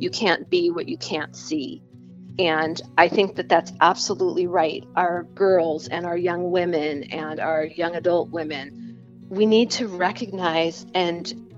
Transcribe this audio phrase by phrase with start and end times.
[0.00, 1.82] you can't be what you can't see.
[2.38, 4.84] And I think that that's absolutely right.
[4.96, 10.86] Our girls and our young women and our young adult women, we need to recognize
[10.94, 11.50] and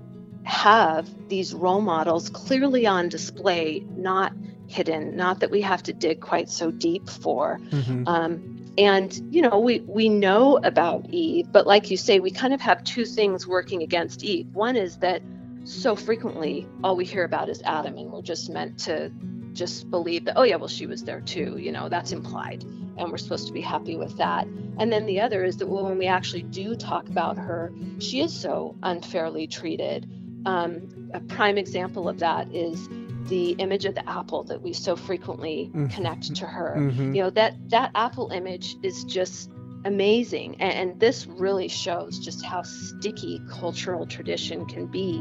[0.43, 4.33] have these role models clearly on display, not
[4.67, 7.59] hidden, not that we have to dig quite so deep for.
[7.69, 8.07] Mm-hmm.
[8.07, 12.53] Um, and you know, we we know about Eve, but like you say, we kind
[12.53, 14.47] of have two things working against Eve.
[14.53, 15.21] One is that
[15.63, 19.11] so frequently all we hear about is Adam, and we're just meant to
[19.53, 21.57] just believe that, oh yeah, well she was there too.
[21.57, 24.47] You know, that's implied, and we're supposed to be happy with that.
[24.77, 28.21] And then the other is that well, when we actually do talk about her, she
[28.21, 30.09] is so unfairly treated.
[30.45, 32.89] Um, a prime example of that is
[33.27, 35.87] the image of the apple that we so frequently mm-hmm.
[35.87, 36.75] connect to her.
[36.77, 37.15] Mm-hmm.
[37.15, 39.49] You know that that apple image is just
[39.85, 45.19] amazing, and, and this really shows just how sticky cultural tradition can be.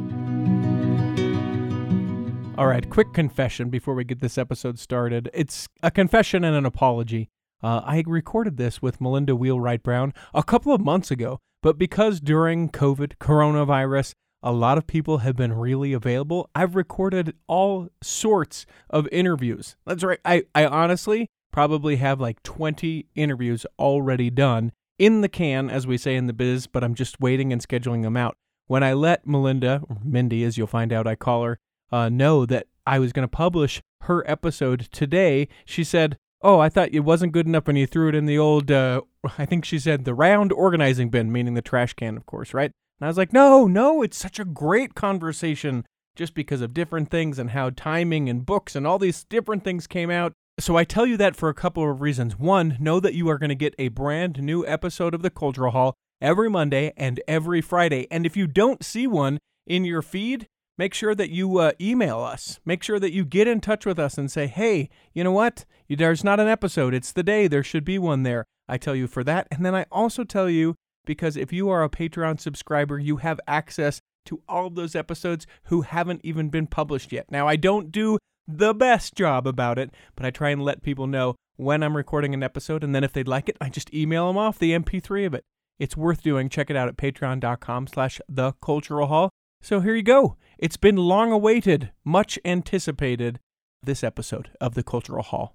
[2.58, 5.30] All right, quick confession before we get this episode started.
[5.32, 7.28] It's a confession and an apology.
[7.62, 12.20] Uh, I recorded this with Melinda Wheelwright Brown a couple of months ago, but because
[12.20, 16.50] during COVID, coronavirus, a lot of people have been really available.
[16.54, 19.76] I've recorded all sorts of interviews.
[19.86, 20.18] That's right.
[20.24, 25.96] I, I honestly probably have like 20 interviews already done in the can, as we
[25.96, 28.36] say in the biz, but I'm just waiting and scheduling them out.
[28.66, 31.58] When I let Melinda, or Mindy, as you'll find out I call her,
[31.90, 36.68] uh, know that I was going to publish her episode today, she said, Oh, I
[36.68, 39.02] thought it wasn't good enough when you threw it in the old, uh,
[39.38, 42.72] I think she said the round organizing bin, meaning the trash can, of course, right?
[43.00, 45.84] And I was like, no, no, it's such a great conversation
[46.16, 49.86] just because of different things and how timing and books and all these different things
[49.86, 50.32] came out.
[50.62, 52.38] So I tell you that for a couple of reasons.
[52.38, 55.72] One, know that you are going to get a brand new episode of the Cultural
[55.72, 58.06] Hall every Monday and every Friday.
[58.12, 60.46] And if you don't see one in your feed,
[60.78, 62.60] make sure that you uh, email us.
[62.64, 65.64] Make sure that you get in touch with us and say, hey, you know what?
[65.88, 66.94] There's not an episode.
[66.94, 67.48] It's the day.
[67.48, 68.44] There should be one there.
[68.68, 69.48] I tell you for that.
[69.50, 73.40] And then I also tell you because if you are a Patreon subscriber, you have
[73.48, 77.32] access to all of those episodes who haven't even been published yet.
[77.32, 81.06] Now, I don't do the best job about it, but I try and let people
[81.06, 84.26] know when I'm recording an episode, and then if they'd like it, I just email
[84.26, 85.44] them off the MP3 of it.
[85.78, 86.48] It's worth doing.
[86.48, 89.30] Check it out at patreon.com slash the cultural hall.
[89.60, 90.36] So here you go.
[90.58, 93.38] It's been long awaited, much anticipated,
[93.82, 95.52] this episode of the Cultural Hall.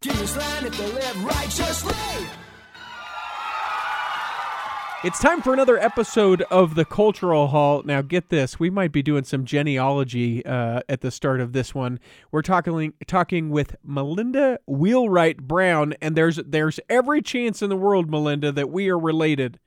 [5.03, 7.83] It's time for another episode of the Cultural Hall.
[7.85, 11.75] Now, get this: we might be doing some genealogy uh, at the start of this
[11.75, 11.99] one.
[12.31, 18.09] We're talking talking with Melinda Wheelwright Brown, and there's there's every chance in the world,
[18.09, 19.59] Melinda, that we are related.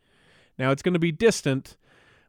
[0.59, 1.77] Now, it's going to be distant,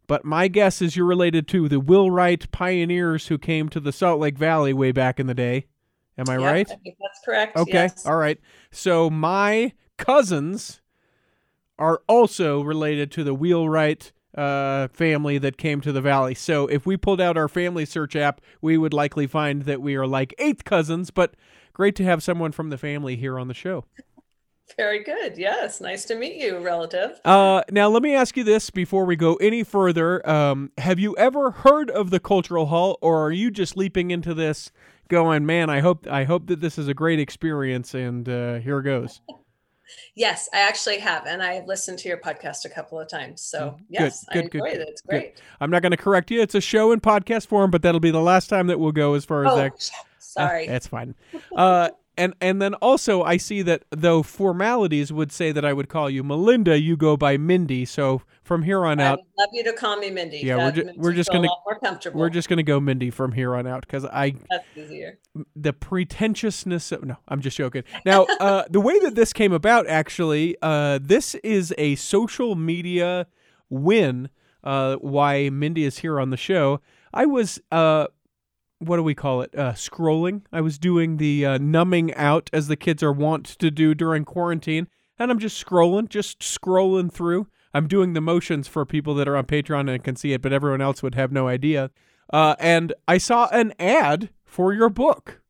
[0.05, 4.19] but my guess is you're related to the Wheelwright pioneers who came to the Salt
[4.19, 5.65] Lake Valley way back in the day.
[6.19, 6.69] Am I right?
[6.69, 7.57] I that's correct.
[7.57, 8.05] Okay, yes.
[8.05, 8.39] all right.
[8.69, 10.80] So my cousins
[11.79, 16.35] are also related to the wheelwright uh, family that came to the valley.
[16.35, 19.95] So if we pulled out our family search app, we would likely find that we
[19.95, 21.11] are like eighth cousins.
[21.11, 21.35] But
[21.73, 23.85] great to have someone from the family here on the show.
[24.77, 25.37] Very good.
[25.37, 27.19] Yes, nice to meet you, relative.
[27.25, 30.27] Uh, now let me ask you this before we go any further.
[30.27, 34.33] Um, have you ever heard of the Cultural Hall, or are you just leaping into
[34.33, 34.71] this,
[35.09, 38.81] going, "Man, I hope I hope that this is a great experience," and uh, here
[38.81, 39.21] goes.
[40.15, 43.41] Yes, I actually have, and I've listened to your podcast a couple of times.
[43.41, 44.89] So mm, yes, good, good, I enjoyed good, it.
[44.89, 45.35] It's great.
[45.35, 45.43] Good.
[45.59, 46.41] I'm not going to correct you.
[46.41, 49.13] It's a show in podcast form, but that'll be the last time that we'll go
[49.13, 49.91] as far as oh, that.
[50.19, 51.15] Sorry, uh, that's fine.
[51.55, 55.89] Uh, and and then also I see that though formalities would say that I would
[55.89, 57.85] call you Melinda, you go by Mindy.
[57.85, 60.39] So from here on out, love you to call me Mindy.
[60.39, 62.19] Yeah, that we're, ju- we're just gonna more comfortable.
[62.19, 65.19] We're just gonna go Mindy from here on out because I that's easier.
[65.55, 67.83] The pretentiousness of no, I'm just joking.
[68.05, 73.27] Now, uh, the way that this came about, actually, uh, this is a social media
[73.69, 74.29] win.
[74.65, 76.81] Uh, why Mindy is here on the show.
[77.13, 78.07] I was uh
[78.79, 79.55] what do we call it?
[79.57, 80.41] Uh, scrolling.
[80.51, 84.25] I was doing the uh, numbing out as the kids are wont to do during
[84.25, 87.47] quarantine, and I'm just scrolling, just scrolling through.
[87.73, 90.53] I'm doing the motions for people that are on Patreon and can see it, but
[90.53, 91.91] everyone else would have no idea.
[92.31, 95.41] Uh, and I saw an ad for your book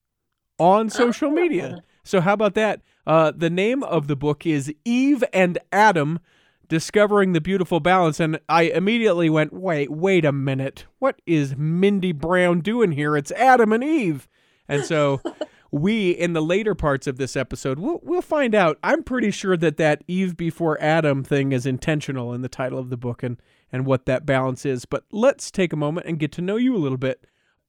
[0.60, 1.78] on social media.
[1.80, 1.86] Oh.
[2.04, 2.82] So how about that?
[3.06, 6.20] Uh, the name of the book is Eve and Adam
[6.68, 10.86] discovering the beautiful balance and I immediately went, "Wait, wait a minute.
[11.00, 13.18] What is Mindy Brown doing here?
[13.18, 14.28] It's Adam and Eve."
[14.68, 15.22] And so
[15.72, 18.78] we in the later parts of this episode, we'll we'll find out.
[18.84, 22.90] I'm pretty sure that that Eve before Adam thing is intentional in the title of
[22.90, 23.38] the book and
[23.72, 24.86] and what that balance is.
[24.86, 27.26] But let's take a moment and get to know you a little bit.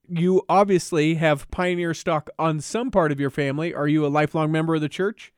[0.09, 3.73] you obviously have pioneer stock on some part of your family.
[3.75, 5.33] Are you a lifelong member of the church?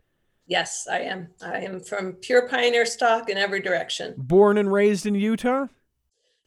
[0.46, 1.28] Yes, I am.
[1.42, 4.14] I am from pure pioneer stock in every direction.
[4.16, 5.66] Born and raised in Utah?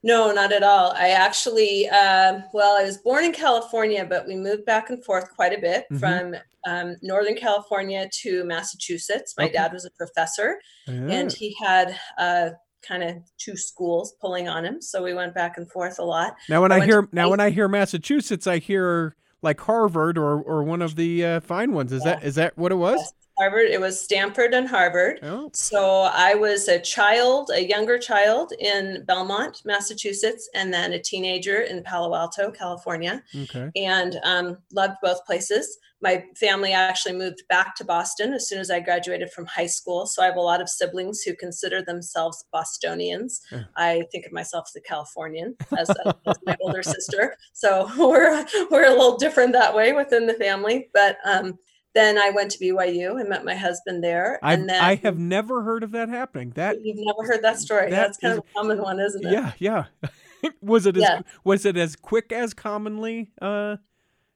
[0.04, 0.92] No, not at all.
[0.92, 5.30] I actually, uh, well, I was born in California, but we moved back and forth
[5.36, 5.98] quite a bit mm-hmm.
[5.98, 6.36] from
[6.68, 9.34] um, Northern California to Massachusetts.
[9.38, 9.54] My okay.
[9.54, 10.94] dad was a professor, yeah.
[10.94, 12.50] and he had uh,
[12.88, 16.36] kind of two schools pulling on him, so we went back and forth a lot.
[16.48, 20.40] Now, when I, I hear now when I hear Massachusetts, I hear like Harvard or
[20.42, 21.92] or one of the uh, fine ones.
[21.92, 22.16] Is yeah.
[22.16, 23.00] that is that what it was?
[23.00, 23.14] Yes.
[23.38, 23.70] Harvard.
[23.70, 25.20] It was Stanford and Harvard.
[25.24, 25.50] Oh.
[25.54, 31.62] So I was a child, a younger child in Belmont, Massachusetts, and then a teenager
[31.62, 33.24] in Palo Alto, California.
[33.36, 33.70] Okay.
[33.76, 35.78] And um, loved both places.
[36.02, 40.06] My family actually moved back to Boston as soon as I graduated from high school.
[40.06, 43.42] So I have a lot of siblings who consider themselves Bostonians.
[43.52, 43.64] Yeah.
[43.76, 47.36] I think of myself as a Californian, as, as my older sister.
[47.54, 51.18] So we're we're a little different that way within the family, but.
[51.24, 51.58] Um,
[51.98, 54.40] then I went to BYU and met my husband there.
[54.44, 56.52] I've, and then I have never heard of that happening.
[56.52, 57.90] That you've never heard that story.
[57.90, 59.32] That That's kind is, of a common one, isn't it?
[59.32, 59.86] Yeah, yeah.
[60.62, 61.22] was it as yeah.
[61.44, 63.32] was it as quick as commonly?
[63.42, 63.78] Uh...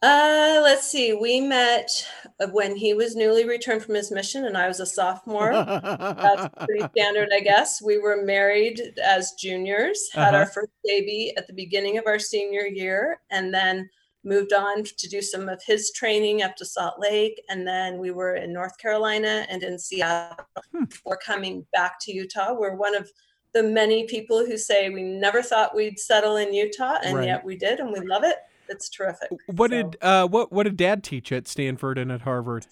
[0.03, 1.13] Uh, let's see.
[1.13, 2.07] We met
[2.51, 5.53] when he was newly returned from his mission, and I was a sophomore.
[5.53, 7.83] That's pretty standard, I guess.
[7.83, 10.37] We were married as juniors, had uh-huh.
[10.37, 13.91] our first baby at the beginning of our senior year, and then
[14.23, 17.41] moved on to do some of his training up to Salt Lake.
[17.49, 20.45] And then we were in North Carolina and in Seattle.
[20.75, 20.83] Hmm.
[21.05, 22.53] We're coming back to Utah.
[22.53, 23.11] We're one of
[23.53, 27.27] the many people who say we never thought we'd settle in Utah, and right.
[27.27, 28.37] yet we did, and we love it.
[28.69, 29.29] It's terrific.
[29.47, 32.67] What so, did uh, what what did Dad teach at Stanford and at Harvard?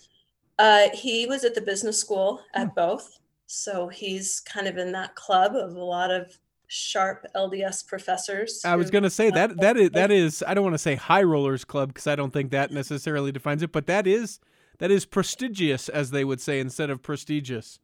[0.58, 2.74] Uh, he was at the business school at hmm.
[2.76, 6.38] both, so he's kind of in that club of a lot of
[6.70, 8.62] sharp LDS professors.
[8.64, 10.96] I was going to say that that is that is I don't want to say
[10.96, 14.40] high rollers club because I don't think that necessarily defines it, but that is
[14.78, 17.80] that is prestigious as they would say instead of prestigious.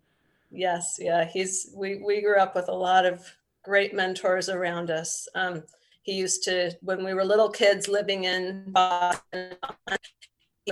[0.51, 3.25] Yes, yeah, he's we we grew up with a lot of
[3.63, 5.27] great mentors around us.
[5.33, 5.63] Um,
[6.03, 9.55] he used to when we were little kids living in Boston.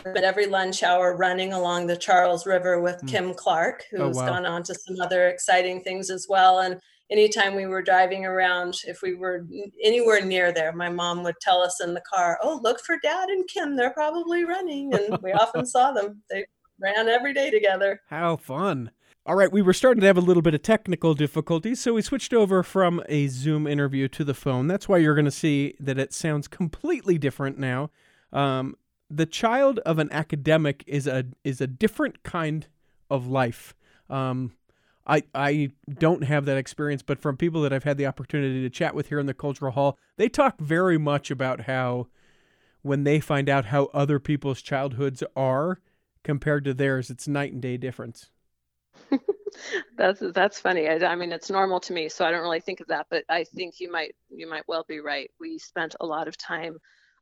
[0.04, 3.07] But every lunch hour running along the Charles River with mm.
[3.07, 4.27] Kim Clark, who's oh, wow.
[4.27, 6.62] gone on to some other exciting things as well.
[6.62, 6.81] And
[7.12, 9.46] anytime we were driving around, if we were
[9.84, 13.30] anywhere near there, my mom would tell us in the car, "Oh, look for Dad
[13.30, 13.76] and Kim.
[13.76, 16.22] They're probably running." And we often saw them.
[16.30, 16.46] They
[16.80, 18.02] ran every day together.
[18.08, 18.92] How fun!
[19.26, 22.02] All right, we were starting to have a little bit of technical difficulties, so we
[22.02, 24.68] switched over from a Zoom interview to the phone.
[24.68, 27.90] That's why you're going to see that it sounds completely different now.
[28.34, 28.76] Um,
[29.10, 32.68] the child of an academic is a is a different kind
[33.10, 33.74] of life.
[34.10, 34.54] Um,
[35.06, 38.70] I I don't have that experience, but from people that I've had the opportunity to
[38.70, 42.08] chat with here in the cultural hall, they talk very much about how
[42.82, 45.80] when they find out how other people's childhoods are
[46.24, 48.30] compared to theirs, it's night and day difference.
[49.98, 50.88] that's that's funny.
[50.88, 53.08] I, I, mean, it's normal to me, so I don't really think of that.
[53.10, 55.30] But I think you might you might well be right.
[55.40, 56.78] We spent a lot of time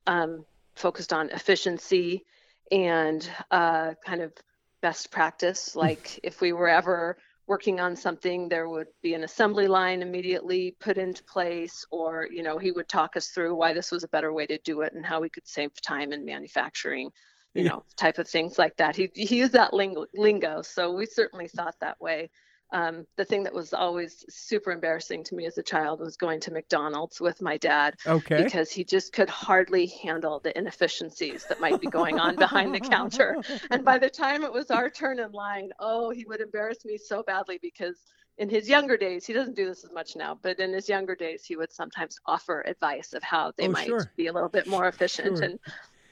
[0.08, 0.46] um,
[0.76, 2.26] focused on efficiency
[2.72, 4.34] and uh, kind of
[4.82, 5.76] best practice.
[5.82, 10.76] Like if we were ever working on something, there would be an assembly line immediately
[10.80, 14.10] put into place, or you know, he would talk us through why this was a
[14.10, 17.10] better way to do it and how we could save time in manufacturing,
[17.54, 17.70] you yeah.
[17.70, 18.96] know, type of things like that.
[18.96, 22.30] He he used that lingo, lingo, so we certainly thought that way.
[22.74, 26.40] Um, the thing that was always super embarrassing to me as a child was going
[26.42, 27.96] to McDonald's with my dad.
[28.08, 28.44] Okay.
[28.44, 32.80] Because he just could hardly handle the inefficiencies that might be going on behind the
[32.80, 33.38] counter.
[33.72, 36.98] And by the time it was our turn in line, oh, he would embarrass me
[36.98, 37.98] so badly because
[38.38, 41.16] in his younger days, he doesn't do this as much now, but in his younger
[41.16, 44.12] days, he would sometimes offer advice of how they oh, might sure.
[44.18, 45.38] be a little bit more efficient.
[45.38, 45.46] Sure.
[45.46, 45.60] And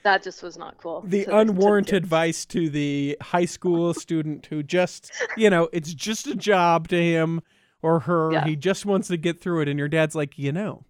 [0.04, 1.04] that just was not cool.
[1.06, 5.94] The to, unwarranted to advice to the high school student who just, you know, it's
[5.94, 7.42] just a job to him
[7.82, 8.32] or her.
[8.32, 8.46] Yeah.
[8.46, 9.68] He just wants to get through it.
[9.68, 10.84] And your dad's like, you know,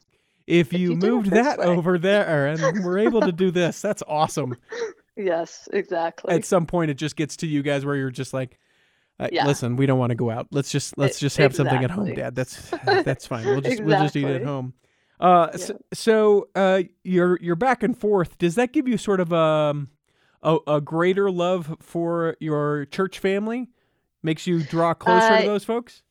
[0.47, 1.65] if, if you, you moved that way.
[1.65, 4.55] over there and we're able to do this, that's awesome.
[5.19, 6.33] Yes, exactly.
[6.33, 8.57] At some point, it just gets to you guys where you're just like,
[9.19, 9.45] uh, yeah.
[9.45, 10.47] listen, we don't want to go out.
[10.51, 11.71] Let's just let's just have exactly.
[11.71, 12.35] something at home, Dad.
[12.35, 13.45] That's that's fine.
[13.45, 13.85] We'll just exactly.
[13.85, 14.73] we'll just eat at home.
[15.19, 15.57] Uh, yeah.
[15.57, 18.37] so, so uh, you're you're back and forth.
[18.37, 19.89] Does that give you sort of um,
[20.41, 23.69] a a greater love for your church family?
[24.23, 26.03] Makes you draw closer uh, to those folks?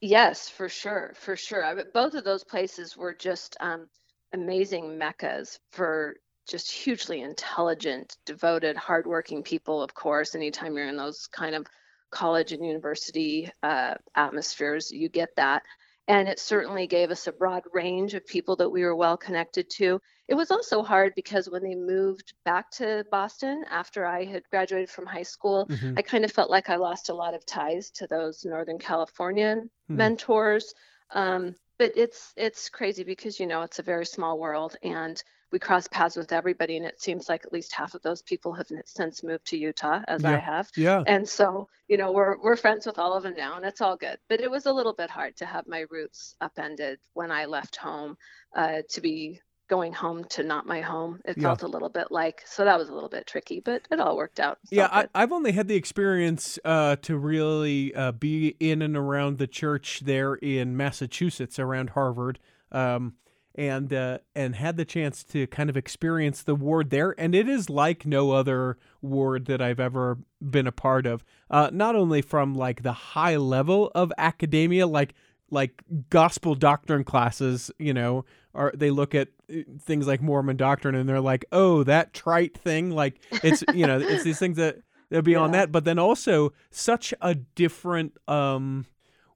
[0.00, 1.64] Yes, for sure, for sure.
[1.64, 3.88] I, both of those places were just um,
[4.32, 6.16] amazing meccas for
[6.48, 9.82] just hugely intelligent, devoted, hardworking people.
[9.82, 11.66] Of course, anytime you're in those kind of
[12.10, 15.62] college and university uh, atmospheres, you get that
[16.10, 19.70] and it certainly gave us a broad range of people that we were well connected
[19.70, 20.00] to.
[20.26, 24.90] It was also hard because when they moved back to Boston after I had graduated
[24.90, 25.94] from high school, mm-hmm.
[25.96, 29.60] I kind of felt like I lost a lot of ties to those Northern Californian
[29.60, 29.96] mm-hmm.
[29.96, 30.74] mentors.
[31.12, 35.58] Um, but it's it's crazy because you know it's a very small world and we
[35.58, 38.68] cross paths with everybody and it seems like at least half of those people have
[38.84, 40.32] since moved to utah as yeah.
[40.32, 40.70] i have.
[40.76, 41.02] Yeah.
[41.06, 43.96] And so you know we're we're friends with all of them now and it's all
[43.96, 44.18] good.
[44.28, 47.76] But it was a little bit hard to have my roots upended when i left
[47.76, 48.16] home
[48.54, 51.20] uh, to be going home to not my home.
[51.24, 51.44] It yeah.
[51.44, 54.16] felt a little bit like so that was a little bit tricky but it all
[54.16, 54.58] worked out.
[54.70, 59.38] Yeah I, have only had the experience uh, to really uh, be in and around
[59.38, 62.38] the church there in massachusetts around harvard.
[62.72, 63.14] Um,
[63.54, 67.48] and uh, and had the chance to kind of experience the ward there, and it
[67.48, 71.24] is like no other ward that I've ever been a part of.
[71.50, 75.14] Uh, not only from like the high level of academia, like
[75.50, 80.94] like gospel doctrine classes, you know, are they look at uh, things like Mormon doctrine
[80.94, 84.78] and they're like, oh, that trite thing, like it's you know, it's these things that
[85.10, 85.38] they'll be yeah.
[85.38, 88.86] on that, but then also such a different um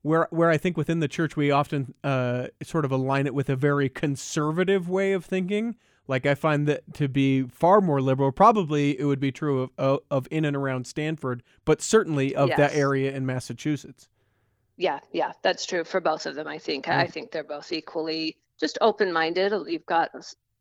[0.04, 3.49] where where I think within the church we often uh, sort of align it with
[3.49, 5.76] a very conservative way of thinking.
[6.06, 8.30] Like I find that to be far more liberal.
[8.30, 12.50] Probably it would be true of of, of in and around Stanford, but certainly of
[12.50, 12.58] yes.
[12.58, 14.11] that area in Massachusetts.
[14.76, 16.46] Yeah, yeah, that's true for both of them.
[16.46, 19.54] I think I think they're both equally just open minded.
[19.66, 20.11] You've got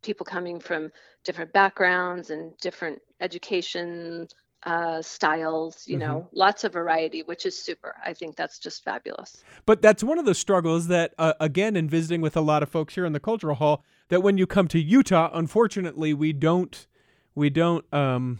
[0.03, 0.89] people coming from
[1.25, 4.27] different backgrounds and different education
[4.65, 6.07] uh, styles, you mm-hmm.
[6.07, 7.95] know, lots of variety, which is super.
[8.03, 9.43] I think that's just fabulous.
[9.65, 12.69] But that's one of the struggles that, uh, again, in visiting with a lot of
[12.69, 16.87] folks here in the cultural hall, that when you come to Utah, unfortunately, we don't,
[17.35, 18.39] we don't um,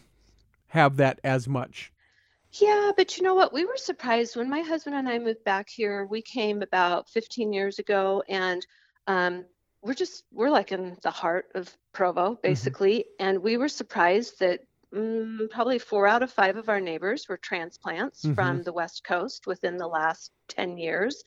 [0.68, 1.92] have that as much.
[2.54, 3.52] Yeah, but you know what?
[3.52, 6.06] We were surprised when my husband and I moved back here.
[6.06, 8.66] We came about 15 years ago, and
[9.08, 9.46] um,
[9.82, 12.42] we're just we're like in the heart of Provo, mm-hmm.
[12.44, 13.26] basically, mm-hmm.
[13.26, 14.62] and we were surprised that
[14.94, 18.34] mm, probably four out of five of our neighbors were transplants mm-hmm.
[18.34, 21.24] from the West Coast within the last 10 years.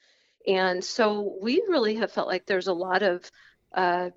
[0.46, 3.30] And so we really have felt like there's a lot of
[3.74, 4.10] uh,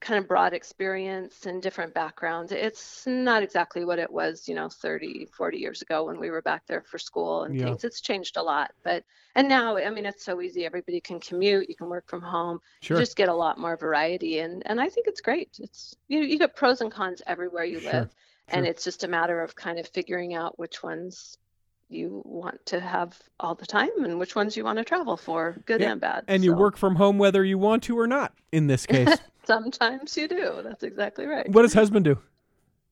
[0.00, 2.52] kind of broad experience and different backgrounds.
[2.52, 6.42] It's not exactly what it was, you know, 30, 40 years ago when we were
[6.42, 7.66] back there for school and yeah.
[7.66, 7.84] things.
[7.84, 8.72] It's changed a lot.
[8.82, 9.04] But,
[9.34, 10.64] and now, I mean, it's so easy.
[10.64, 12.96] Everybody can commute, you can work from home, sure.
[12.96, 14.38] you just get a lot more variety.
[14.38, 15.58] And, and I think it's great.
[15.60, 17.92] It's, you, you get pros and cons everywhere you sure.
[17.92, 18.10] live
[18.50, 21.38] and it's just a matter of kind of figuring out which ones
[21.88, 25.60] you want to have all the time and which ones you want to travel for,
[25.66, 25.92] good yeah.
[25.92, 26.24] and bad.
[26.28, 26.44] And so.
[26.44, 29.18] you work from home whether you want to or not in this case.
[29.44, 30.60] Sometimes you do.
[30.62, 31.48] That's exactly right.
[31.48, 32.18] What does husband do?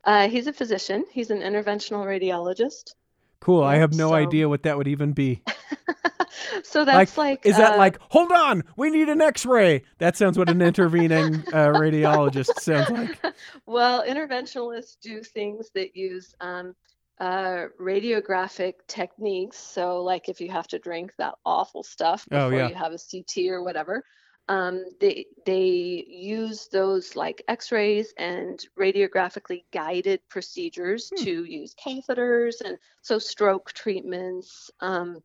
[0.05, 1.05] Uh, he's a physician.
[1.13, 2.95] He's an interventional radiologist.
[3.41, 3.63] Cool.
[3.63, 4.15] I have no so...
[4.15, 5.43] idea what that would even be.
[6.63, 10.17] so that's like, like is uh, that like hold on we need an x-ray that
[10.17, 13.35] sounds what an intervening uh, radiologist sounds like
[13.67, 16.75] well interventionalists do things that use um,
[17.21, 22.55] uh, radiographic techniques so like if you have to drink that awful stuff oh, before
[22.55, 22.69] oh, yeah.
[22.69, 24.05] you have a ct or whatever
[24.49, 31.25] um, they they use those like x-rays and radiographically guided procedures hmm.
[31.25, 35.23] to use catheters and so stroke treatments um,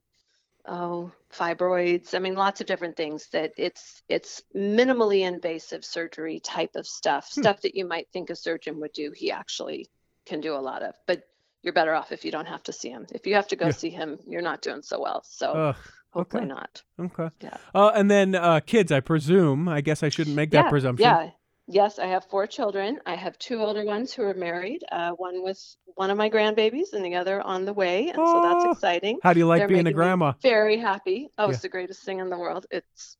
[0.67, 6.75] oh fibroids i mean lots of different things that it's it's minimally invasive surgery type
[6.75, 7.41] of stuff hmm.
[7.41, 9.89] stuff that you might think a surgeon would do he actually
[10.25, 11.23] can do a lot of but
[11.63, 13.67] you're better off if you don't have to see him if you have to go
[13.67, 13.71] yeah.
[13.71, 15.73] see him you're not doing so well so uh,
[16.13, 16.49] hopefully okay.
[16.49, 20.51] not okay yeah uh, and then uh, kids i presume i guess i shouldn't make
[20.51, 21.29] that presumption yeah
[21.67, 22.99] Yes, I have four children.
[23.05, 24.83] I have two older ones who are married.
[24.91, 25.59] Uh, one with
[25.95, 29.19] one of my grandbabies, and the other on the way, and oh, so that's exciting.
[29.23, 30.33] How do you like They're being a grandma?
[30.41, 31.29] Very happy.
[31.37, 31.51] Oh, yeah.
[31.51, 32.65] it's the greatest thing in the world.
[32.69, 33.17] It's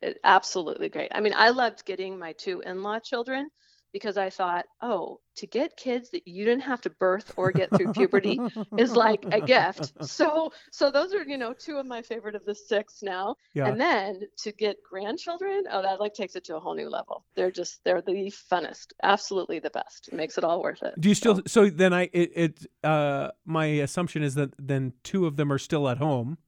[0.00, 1.12] it, absolutely great.
[1.14, 3.50] I mean, I loved getting my two in-law children
[3.92, 7.70] because I thought, oh, to get kids that you didn't have to birth or get
[7.74, 8.40] through puberty
[8.78, 9.92] is like a gift.
[10.04, 13.36] So so those are, you know, two of my favorite of the six now.
[13.54, 13.68] Yeah.
[13.68, 17.24] And then to get grandchildren, oh that like takes it to a whole new level.
[17.34, 18.92] They're just they're the funnest.
[19.02, 20.08] Absolutely the best.
[20.08, 20.94] It makes it all worth it.
[20.98, 24.92] Do you still so, so then I it, it uh my assumption is that then
[25.02, 26.38] two of them are still at home.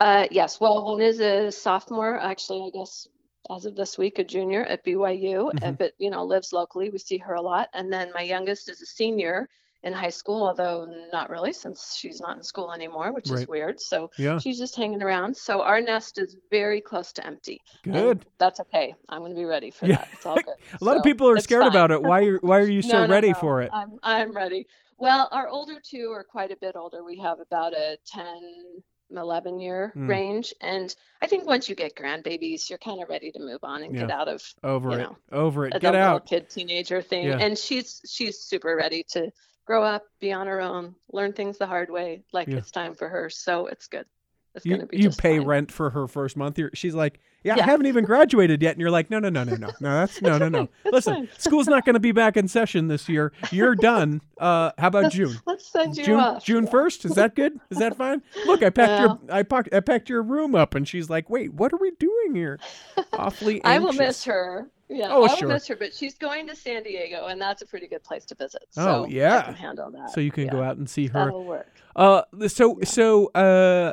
[0.00, 0.60] Uh, yes.
[0.60, 3.06] Well, one is a sophomore, actually, I guess
[3.54, 5.64] as of this week, a junior at BYU, mm-hmm.
[5.64, 6.90] and, but you know lives locally.
[6.90, 7.68] We see her a lot.
[7.74, 9.48] And then my youngest is a senior
[9.84, 13.40] in high school, although not really since she's not in school anymore, which right.
[13.40, 13.80] is weird.
[13.80, 14.38] So yeah.
[14.38, 15.36] she's just hanging around.
[15.36, 17.60] So our nest is very close to empty.
[17.82, 18.24] Good.
[18.38, 18.94] that's okay.
[19.08, 19.96] I'm going to be ready for yeah.
[19.96, 20.08] that.
[20.12, 20.54] It's all good.
[20.80, 21.70] a lot so, of people are scared fine.
[21.70, 22.02] about it.
[22.02, 23.34] Why are why are you so no, no, ready no.
[23.34, 23.70] for it?
[23.72, 24.66] I'm I'm ready.
[24.98, 27.02] Well, our older two are quite a bit older.
[27.02, 28.24] We have about a 10
[29.18, 30.08] 11 year mm.
[30.08, 30.54] range.
[30.60, 33.94] And I think once you get grandbabies, you're kind of ready to move on and
[33.94, 34.02] yeah.
[34.02, 37.26] get out of over it, know, over it, get out, kid teenager thing.
[37.26, 37.38] Yeah.
[37.38, 39.30] And she's she's super ready to
[39.66, 42.24] grow up, be on her own, learn things the hard way.
[42.32, 42.56] Like yeah.
[42.56, 43.30] it's time for her.
[43.30, 44.06] So it's good.
[44.54, 45.46] It's you, you pay fine.
[45.46, 46.58] rent for her first month.
[46.58, 48.72] You're, she's like, yeah, yeah, I haven't even graduated yet.
[48.72, 50.68] And you're like, no, no, no, no, no, no, that's no, no, no.
[50.84, 53.32] Listen, school's not going to be back in session this year.
[53.50, 54.20] You're done.
[54.38, 55.36] Uh, how about let's, June?
[55.46, 56.44] Let's send you June, off.
[56.44, 57.04] June first.
[57.04, 57.58] Is that good?
[57.70, 58.22] Is that fine?
[58.46, 61.52] Look, I packed your, I packed, I packed your room up, and she's like, wait,
[61.54, 62.60] what are we doing here?
[63.14, 63.62] Awfully.
[63.64, 63.70] Anxious.
[63.70, 64.68] I will miss her.
[64.88, 67.66] Yeah, oh, I will miss her, but she's going to San Diego, and that's a
[67.66, 68.66] pretty good place to visit.
[68.70, 70.10] So oh yeah, I can handle that.
[70.10, 70.52] So you can yeah.
[70.52, 71.24] go out and see her.
[71.24, 71.66] That'll work.
[71.96, 72.84] Uh, so yeah.
[72.84, 73.92] so uh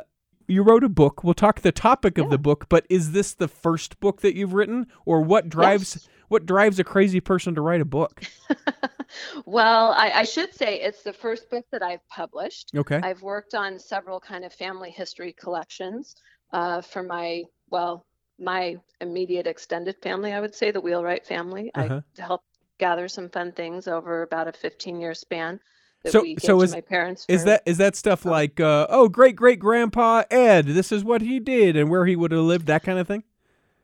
[0.50, 1.22] you wrote a book.
[1.22, 2.30] We'll talk the topic of yeah.
[2.30, 6.08] the book, but is this the first book that you've written, or what drives yes.
[6.28, 8.22] what drives a crazy person to write a book?
[9.46, 12.72] well, I, I, should say it's the first book that I've published.
[12.74, 13.00] Okay.
[13.02, 16.16] I've worked on several kind of family history collections
[16.52, 18.06] uh, for my well,
[18.38, 20.32] my immediate extended family.
[20.32, 21.70] I would say the Wheelwright family.
[21.74, 22.00] Uh-huh.
[22.18, 22.46] I helped
[22.78, 25.60] gather some fun things over about a 15 year span
[26.06, 28.30] so so is my parents is that is that stuff oh.
[28.30, 32.16] like uh, oh great great grandpa Ed this is what he did and where he
[32.16, 33.24] would have lived that kind of thing?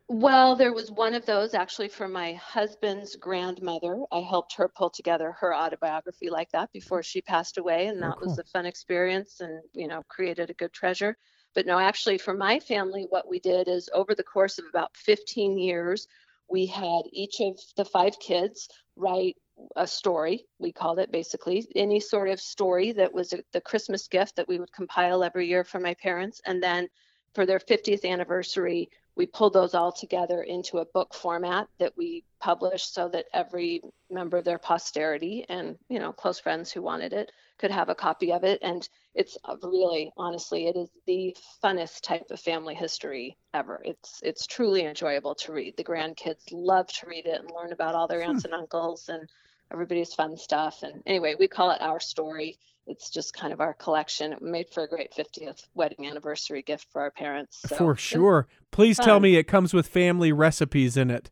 [0.08, 4.04] Well, there was one of those actually for my husband's grandmother.
[4.12, 8.00] I helped her pull together her autobiography like that before she passed away, and oh,
[8.02, 8.28] that oh, cool.
[8.28, 11.16] was a fun experience and you know created a good treasure.
[11.54, 14.96] But no, actually, for my family, what we did is over the course of about
[14.96, 16.06] 15 years,
[16.48, 19.36] we had each of the five kids write
[19.76, 24.08] a story we called it basically any sort of story that was a, the christmas
[24.08, 26.40] gift that we would compile every year for my parents.
[26.46, 26.88] And then
[27.34, 32.22] for their 50th anniversary we pulled those all together into a book format that we
[32.38, 37.14] published so that every member of their posterity and you know close friends who wanted
[37.14, 38.58] it could have a copy of it.
[38.62, 41.34] And it's really honestly it is the
[41.64, 43.80] funnest type of family history ever.
[43.84, 45.76] It's it's truly enjoyable to read.
[45.76, 48.52] The grandkids love to read it and learn about all their aunts hmm.
[48.52, 49.28] and uncles and
[49.72, 50.82] everybody's fun stuff.
[50.82, 52.58] And anyway, we call it our story.
[52.86, 54.32] It's just kind of our collection.
[54.32, 57.58] It made for a great 50th wedding anniversary gift for our parents.
[57.66, 58.46] So for sure.
[58.70, 59.06] Please fun.
[59.06, 61.30] tell me it comes with family recipes in it.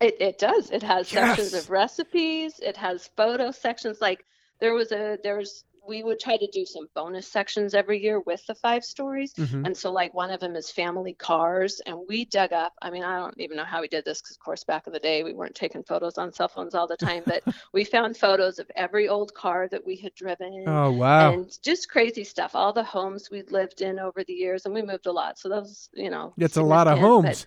[0.00, 0.70] It, it does.
[0.70, 1.36] It has yes.
[1.36, 2.60] sections of recipes.
[2.60, 4.00] It has photo sections.
[4.00, 4.24] Like
[4.60, 8.20] there was a there was we would try to do some bonus sections every year
[8.20, 9.32] with the five stories.
[9.34, 9.66] Mm-hmm.
[9.66, 11.80] And so, like, one of them is family cars.
[11.86, 14.36] And we dug up, I mean, I don't even know how we did this because,
[14.36, 16.96] of course, back in the day, we weren't taking photos on cell phones all the
[16.96, 20.64] time, but we found photos of every old car that we had driven.
[20.66, 21.32] Oh, wow.
[21.32, 22.54] And just crazy stuff.
[22.54, 24.64] All the homes we'd lived in over the years.
[24.64, 25.38] And we moved a lot.
[25.38, 27.46] So, those, you know, it's a lot of homes.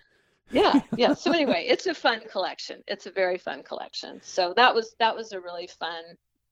[0.52, 4.76] yeah yeah so anyway it's a fun collection it's a very fun collection so that
[4.76, 6.04] was that was a really fun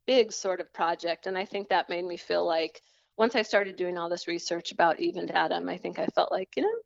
[0.09, 1.27] big sort of project.
[1.27, 2.81] And I think that made me feel like
[3.15, 6.31] once I started doing all this research about Eve and Adam, I think I felt
[6.31, 6.77] like, you know,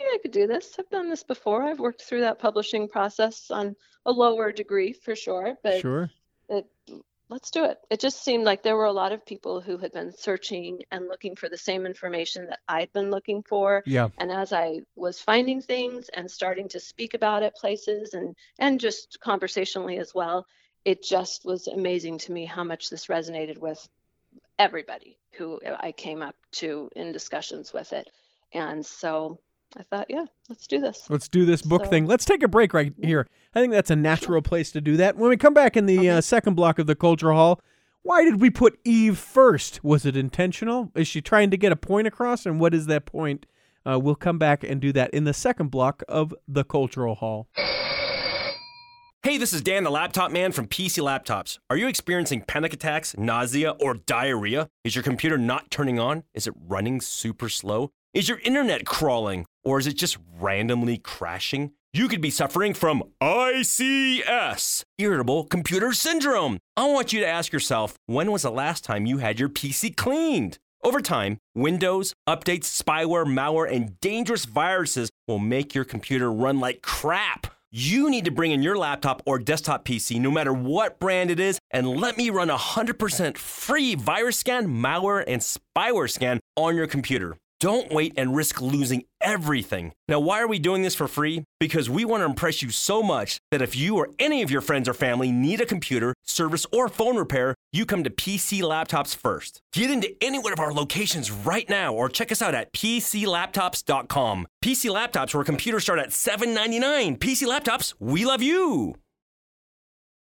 [0.00, 0.74] yeah, I could do this.
[0.76, 1.62] I've done this before.
[1.62, 5.54] I've worked through that publishing process on a lower degree for sure.
[5.62, 6.10] But sure.
[6.48, 6.66] It,
[7.28, 7.78] let's do it.
[7.90, 11.06] It just seemed like there were a lot of people who had been searching and
[11.06, 13.84] looking for the same information that I'd been looking for.
[13.86, 14.08] Yeah.
[14.18, 18.80] And as I was finding things and starting to speak about it places and and
[18.80, 20.44] just conversationally as well,
[20.88, 23.86] it just was amazing to me how much this resonated with
[24.58, 28.08] everybody who I came up to in discussions with it.
[28.54, 29.38] And so
[29.76, 31.04] I thought, yeah, let's do this.
[31.10, 32.06] Let's do this book so, thing.
[32.06, 33.26] Let's take a break right here.
[33.54, 35.18] I think that's a natural place to do that.
[35.18, 36.08] When we come back in the okay.
[36.08, 37.60] uh, second block of the Cultural Hall,
[38.00, 39.84] why did we put Eve first?
[39.84, 40.90] Was it intentional?
[40.94, 42.46] Is she trying to get a point across?
[42.46, 43.44] And what is that point?
[43.84, 47.46] Uh, we'll come back and do that in the second block of the Cultural Hall.
[49.24, 51.58] Hey, this is Dan, the laptop man from PC Laptops.
[51.68, 54.68] Are you experiencing panic attacks, nausea, or diarrhea?
[54.84, 56.22] Is your computer not turning on?
[56.34, 57.90] Is it running super slow?
[58.14, 59.44] Is your internet crawling?
[59.64, 61.72] Or is it just randomly crashing?
[61.92, 66.58] You could be suffering from ICS, Irritable Computer Syndrome.
[66.76, 69.96] I want you to ask yourself when was the last time you had your PC
[69.96, 70.58] cleaned?
[70.84, 76.82] Over time, Windows, updates, spyware, malware, and dangerous viruses will make your computer run like
[76.82, 77.48] crap.
[77.70, 81.38] You need to bring in your laptop or desktop PC, no matter what brand it
[81.38, 86.76] is, and let me run a 100% free virus scan, malware, and spyware scan on
[86.76, 87.36] your computer.
[87.60, 89.92] Don't wait and risk losing everything.
[90.08, 91.42] Now, why are we doing this for free?
[91.58, 94.60] Because we want to impress you so much that if you or any of your
[94.60, 99.16] friends or family need a computer, service, or phone repair, you come to PC Laptops
[99.16, 99.60] first.
[99.72, 104.46] Get into any one of our locations right now or check us out at PCLaptops.com.
[104.64, 107.18] PC Laptops, where computers start at $7.99.
[107.18, 108.94] PC Laptops, we love you.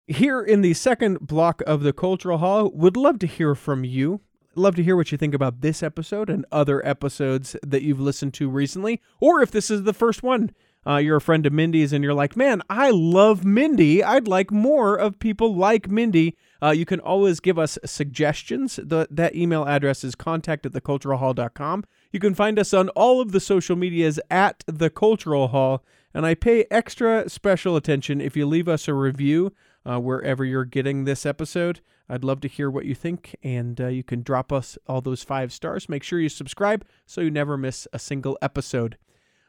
[0.06, 4.22] Here in the second block of the Cultural Hall, would love to hear from you
[4.56, 8.34] love to hear what you think about this episode and other episodes that you've listened
[8.36, 10.52] to recently, or if this is the first one.
[10.88, 14.04] Uh, you're a friend of Mindy's and you're like, man, I love Mindy.
[14.04, 16.38] I'd like more of people like Mindy.
[16.62, 18.76] Uh, you can always give us suggestions.
[18.76, 21.86] The, that email address is contact at theculturalhall.com.
[22.12, 25.84] You can find us on all of the social medias at The Cultural Hall.
[26.14, 29.54] And I pay extra special attention if you leave us a review
[29.86, 31.82] uh, wherever you're getting this episode.
[32.08, 35.24] I'd love to hear what you think, and uh, you can drop us all those
[35.24, 35.90] five stars.
[35.90, 38.98] Make sure you subscribe so you never miss a single episode.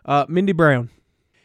[0.05, 0.91] Uh, Mindy Brown,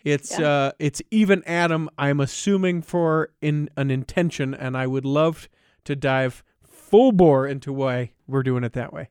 [0.05, 0.47] it's yeah.
[0.47, 1.89] uh, it's Eve and Adam.
[1.97, 5.49] I'm assuming for in an intention, and I would love
[5.85, 9.09] to dive full bore into why we're doing it that way.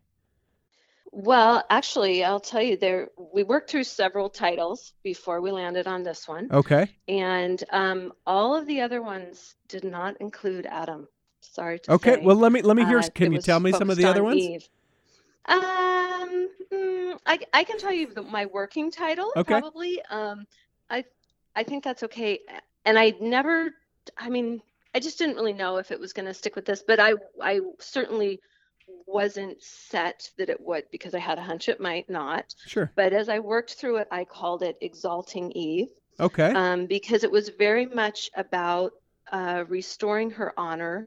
[1.12, 3.08] Well, actually, I'll tell you there.
[3.34, 6.48] We worked through several titles before we landed on this one.
[6.52, 6.88] Okay.
[7.08, 11.08] And um, all of the other ones did not include Adam.
[11.40, 12.20] Sorry to okay, say.
[12.22, 12.98] well let me let me hear.
[12.98, 14.40] Uh, can you tell me some of the other ones?
[14.40, 14.68] Eve.
[15.46, 19.60] Um, mm, I I can tell you the, my working title okay.
[19.60, 20.00] probably.
[20.10, 20.46] Um,
[20.88, 21.04] I
[21.56, 22.40] I think that's okay.
[22.84, 23.70] And I never.
[24.16, 24.62] I mean,
[24.94, 27.14] I just didn't really know if it was going to stick with this, but I
[27.42, 28.40] I certainly
[29.06, 32.54] wasn't set that it would because I had a hunch it might not.
[32.66, 32.90] Sure.
[32.94, 35.88] But as I worked through it, I called it Exalting Eve.
[36.18, 36.52] Okay.
[36.52, 38.92] Um, because it was very much about
[39.32, 41.06] uh, restoring her honor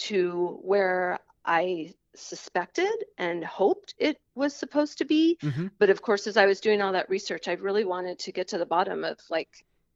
[0.00, 5.38] to where I suspected and hoped it was supposed to be.
[5.42, 5.68] Mm-hmm.
[5.78, 8.48] But of course, as I was doing all that research, I really wanted to get
[8.48, 9.48] to the bottom of like,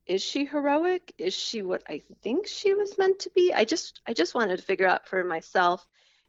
[0.07, 1.15] is she heroic?
[1.19, 3.53] Is she what I think she was meant to be?
[3.55, 5.87] I just I just wanted to figure out for myself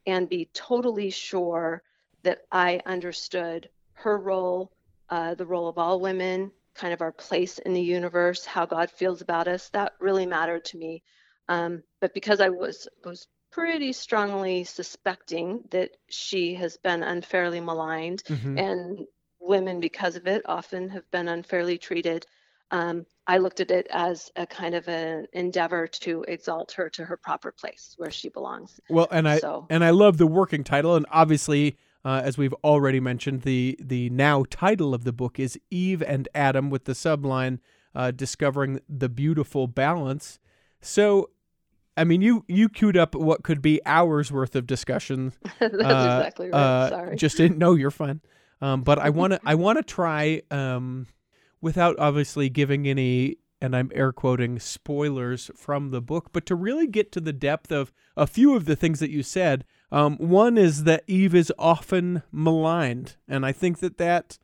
[0.08, 1.84] and be totally sure
[2.24, 4.72] that I understood her role,
[5.10, 8.90] uh, the role of all women, kind of our place in the universe, how God
[8.92, 9.70] feels about us.
[9.70, 11.04] That really mattered to me.
[11.48, 18.22] Um, but because I was was pretty strongly suspecting that she has been unfairly maligned
[18.26, 18.58] mm-hmm.
[18.58, 19.06] and
[19.40, 22.26] women because of it often have been unfairly treated
[22.72, 27.06] um, i looked at it as a kind of an endeavor to exalt her to
[27.06, 29.66] her proper place where she belongs well and i so.
[29.70, 34.10] and i love the working title and obviously uh, as we've already mentioned the the
[34.10, 37.60] now title of the book is eve and adam with the subline
[37.94, 40.40] uh, discovering the beautiful balance
[40.82, 41.30] so
[41.98, 45.34] I mean, you you queued up what could be hours worth of discussion.
[45.60, 46.60] That's uh, exactly right.
[46.60, 47.16] Uh, Sorry.
[47.16, 48.22] Just didn't know you're fine.
[48.62, 51.08] Um, but I want to I want to try um,
[51.62, 56.88] without obviously giving any and I'm air quoting spoilers from the book, but to really
[56.88, 59.66] get to the depth of a few of the things that you said.
[59.92, 64.38] Um, one is that Eve is often maligned, and I think that that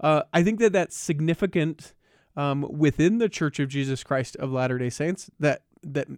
[0.00, 1.94] uh, I think that that's significant
[2.36, 5.30] um, within the Church of Jesus Christ of Latter Day Saints.
[5.40, 6.08] That that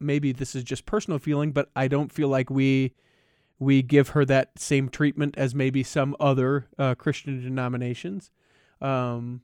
[0.00, 2.94] maybe this is just personal feeling, but I don't feel like we
[3.58, 8.30] we give her that same treatment as maybe some other uh, Christian denominations.
[8.80, 9.42] Um,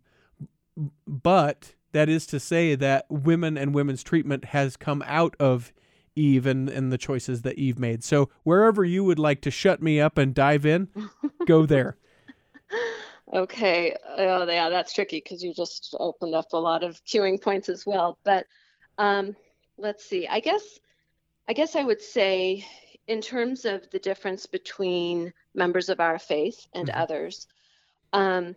[1.07, 5.71] but that is to say that women and women's treatment has come out of
[6.15, 8.03] Eve and, and the choices that Eve made.
[8.03, 10.89] So wherever you would like to shut me up and dive in,
[11.47, 11.97] go there.
[13.35, 13.97] Okay.
[14.17, 17.85] Oh, yeah, that's tricky because you just opened up a lot of queuing points as
[17.85, 18.19] well.
[18.23, 18.47] But
[18.99, 19.35] um,
[19.79, 20.27] let's see.
[20.27, 20.81] I guess
[21.49, 22.67] I guess I would say
[23.07, 27.01] in terms of the difference between members of our faith and mm-hmm.
[27.01, 27.47] others,
[28.13, 28.57] um,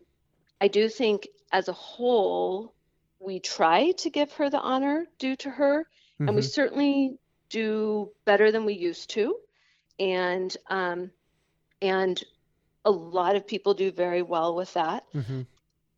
[0.59, 2.73] I do think as a whole
[3.19, 6.27] we try to give her the honor due to her, mm-hmm.
[6.27, 6.49] and we mm-hmm.
[6.49, 7.17] certainly
[7.49, 9.35] do better than we used to,
[9.99, 11.11] and um,
[11.81, 12.23] and
[12.85, 15.03] a lot of people do very well with that.
[15.13, 15.41] Mm-hmm.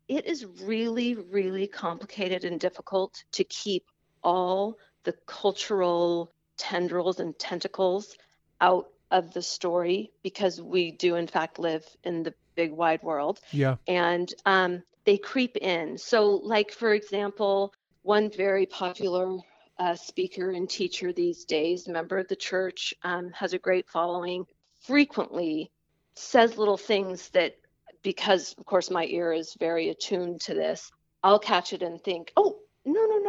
[0.08, 3.84] It is really, really complicated and difficult to keep
[4.22, 8.16] all the cultural tendrils and tentacles
[8.60, 13.40] out of the story because we do in fact live in the big wide world.
[13.50, 13.76] Yeah.
[13.86, 15.98] And um, they creep in.
[15.98, 19.38] So like for example one very popular
[19.78, 24.44] uh, speaker and teacher these days member of the church um, has a great following
[24.80, 25.70] frequently
[26.14, 27.56] says little things that
[28.02, 30.90] because of course my ear is very attuned to this
[31.22, 32.58] i'll catch it and think oh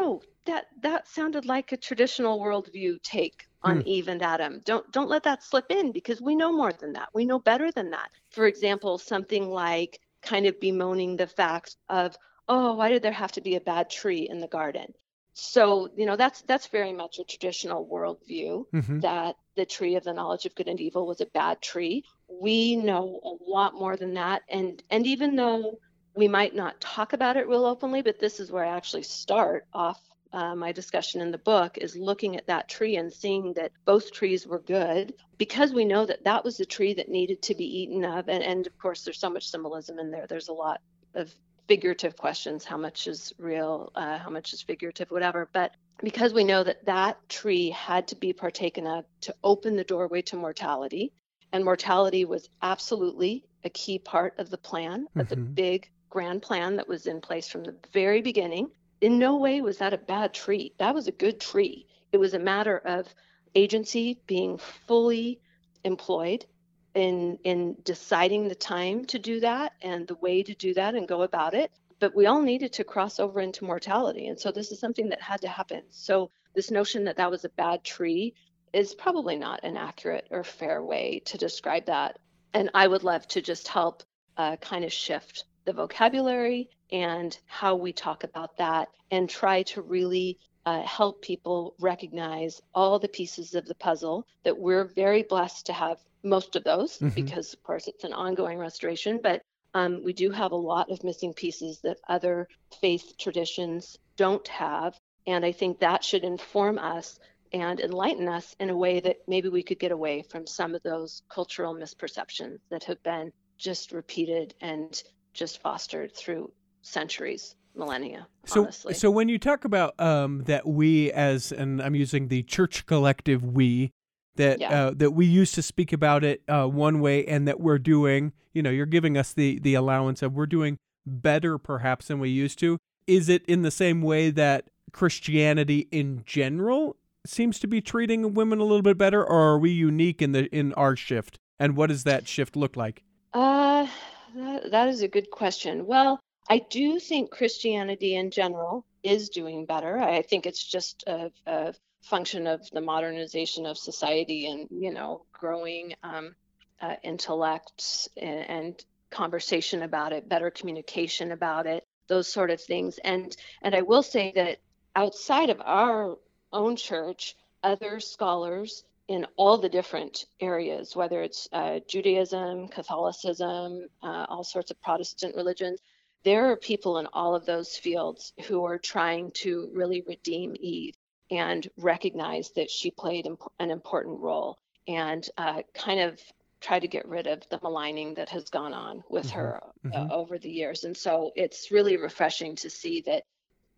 [0.04, 3.88] no no no that that sounded like a traditional worldview take on hmm.
[3.88, 4.62] Eve and Adam.
[4.66, 7.10] Don't don't let that slip in because we know more than that.
[7.14, 8.10] We know better than that.
[8.30, 13.32] For example, something like kind of bemoaning the fact of, oh, why did there have
[13.34, 14.94] to be a bad tree in the garden?
[15.34, 19.00] So, you know, that's that's very much a traditional worldview mm-hmm.
[19.00, 22.04] that the tree of the knowledge of good and evil was a bad tree.
[22.28, 24.44] We know a lot more than that.
[24.50, 25.80] And and even though
[26.16, 29.66] we might not talk about it real openly, but this is where I actually start
[29.74, 30.00] off
[30.34, 34.12] uh, my discussion in the book is looking at that tree and seeing that both
[34.12, 37.82] trees were good because we know that that was the tree that needed to be
[37.82, 38.28] eaten of.
[38.30, 40.26] And, and of course, there's so much symbolism in there.
[40.28, 40.82] There's a lot
[41.14, 41.34] of
[41.68, 45.50] figurative questions how much is real, uh, how much is figurative, whatever.
[45.54, 49.84] But because we know that that tree had to be partaken of to open the
[49.84, 51.14] doorway to mortality,
[51.52, 55.28] and mortality was absolutely a key part of the plan, mm-hmm.
[55.28, 58.70] the big grand plan that was in place from the very beginning.
[59.02, 60.72] In no way was that a bad tree.
[60.78, 61.88] That was a good tree.
[62.12, 63.14] It was a matter of
[63.56, 65.40] agency being fully
[65.84, 66.46] employed
[66.94, 71.08] in in deciding the time to do that and the way to do that and
[71.08, 74.72] go about it but we all needed to cross over into mortality and so this
[74.72, 78.34] is something that had to happen so this notion that that was a bad tree
[78.74, 82.20] is probably not an accurate or fair way to describe that
[82.54, 84.04] and i would love to just help
[84.38, 89.82] uh, kind of shift the vocabulary and how we talk about that and try to
[89.82, 95.66] really uh, help people recognize all the pieces of the puzzle that we're very blessed
[95.66, 97.10] to have most of those mm-hmm.
[97.10, 99.20] because, of course, it's an ongoing restoration.
[99.22, 99.42] But
[99.74, 102.48] um, we do have a lot of missing pieces that other
[102.80, 104.98] faith traditions don't have.
[105.28, 107.20] And I think that should inform us
[107.52, 110.84] and enlighten us in a way that maybe we could get away from some of
[110.84, 118.64] those cultural misperceptions that have been just repeated and just fostered through centuries millennia so
[118.64, 118.94] honestly.
[118.94, 123.44] so when you talk about um, that we as and i'm using the church collective
[123.44, 123.92] we
[124.36, 124.86] that yeah.
[124.86, 128.32] uh, that we used to speak about it uh, one way and that we're doing
[128.54, 132.30] you know you're giving us the the allowance of we're doing better perhaps than we
[132.30, 137.82] used to is it in the same way that christianity in general seems to be
[137.82, 141.40] treating women a little bit better or are we unique in the in our shift
[141.60, 143.88] and what does that shift look like uh
[144.36, 145.86] that, that is a good question.
[145.86, 146.20] Well
[146.50, 150.00] i do think christianity in general is doing better.
[150.00, 155.26] I think it's just a, a function of the modernization of society and you know
[155.34, 156.36] growing um,
[156.82, 163.00] uh, intellect and, and conversation about it better communication about it those sort of things.
[163.04, 164.58] And and i will say that
[164.96, 166.18] outside of our
[166.52, 174.26] own church other scholars in all the different areas whether it's uh, judaism catholicism uh,
[174.30, 175.80] all sorts of protestant religions
[176.24, 180.96] there are people in all of those fields who are trying to really redeem eve
[181.32, 186.20] and recognize that she played imp- an important role and uh, kind of
[186.62, 189.40] try to get rid of the maligning that has gone on with mm-hmm.
[189.40, 190.12] her uh, mm-hmm.
[190.12, 190.86] over the years.
[190.86, 193.24] And so it's really refreshing to see that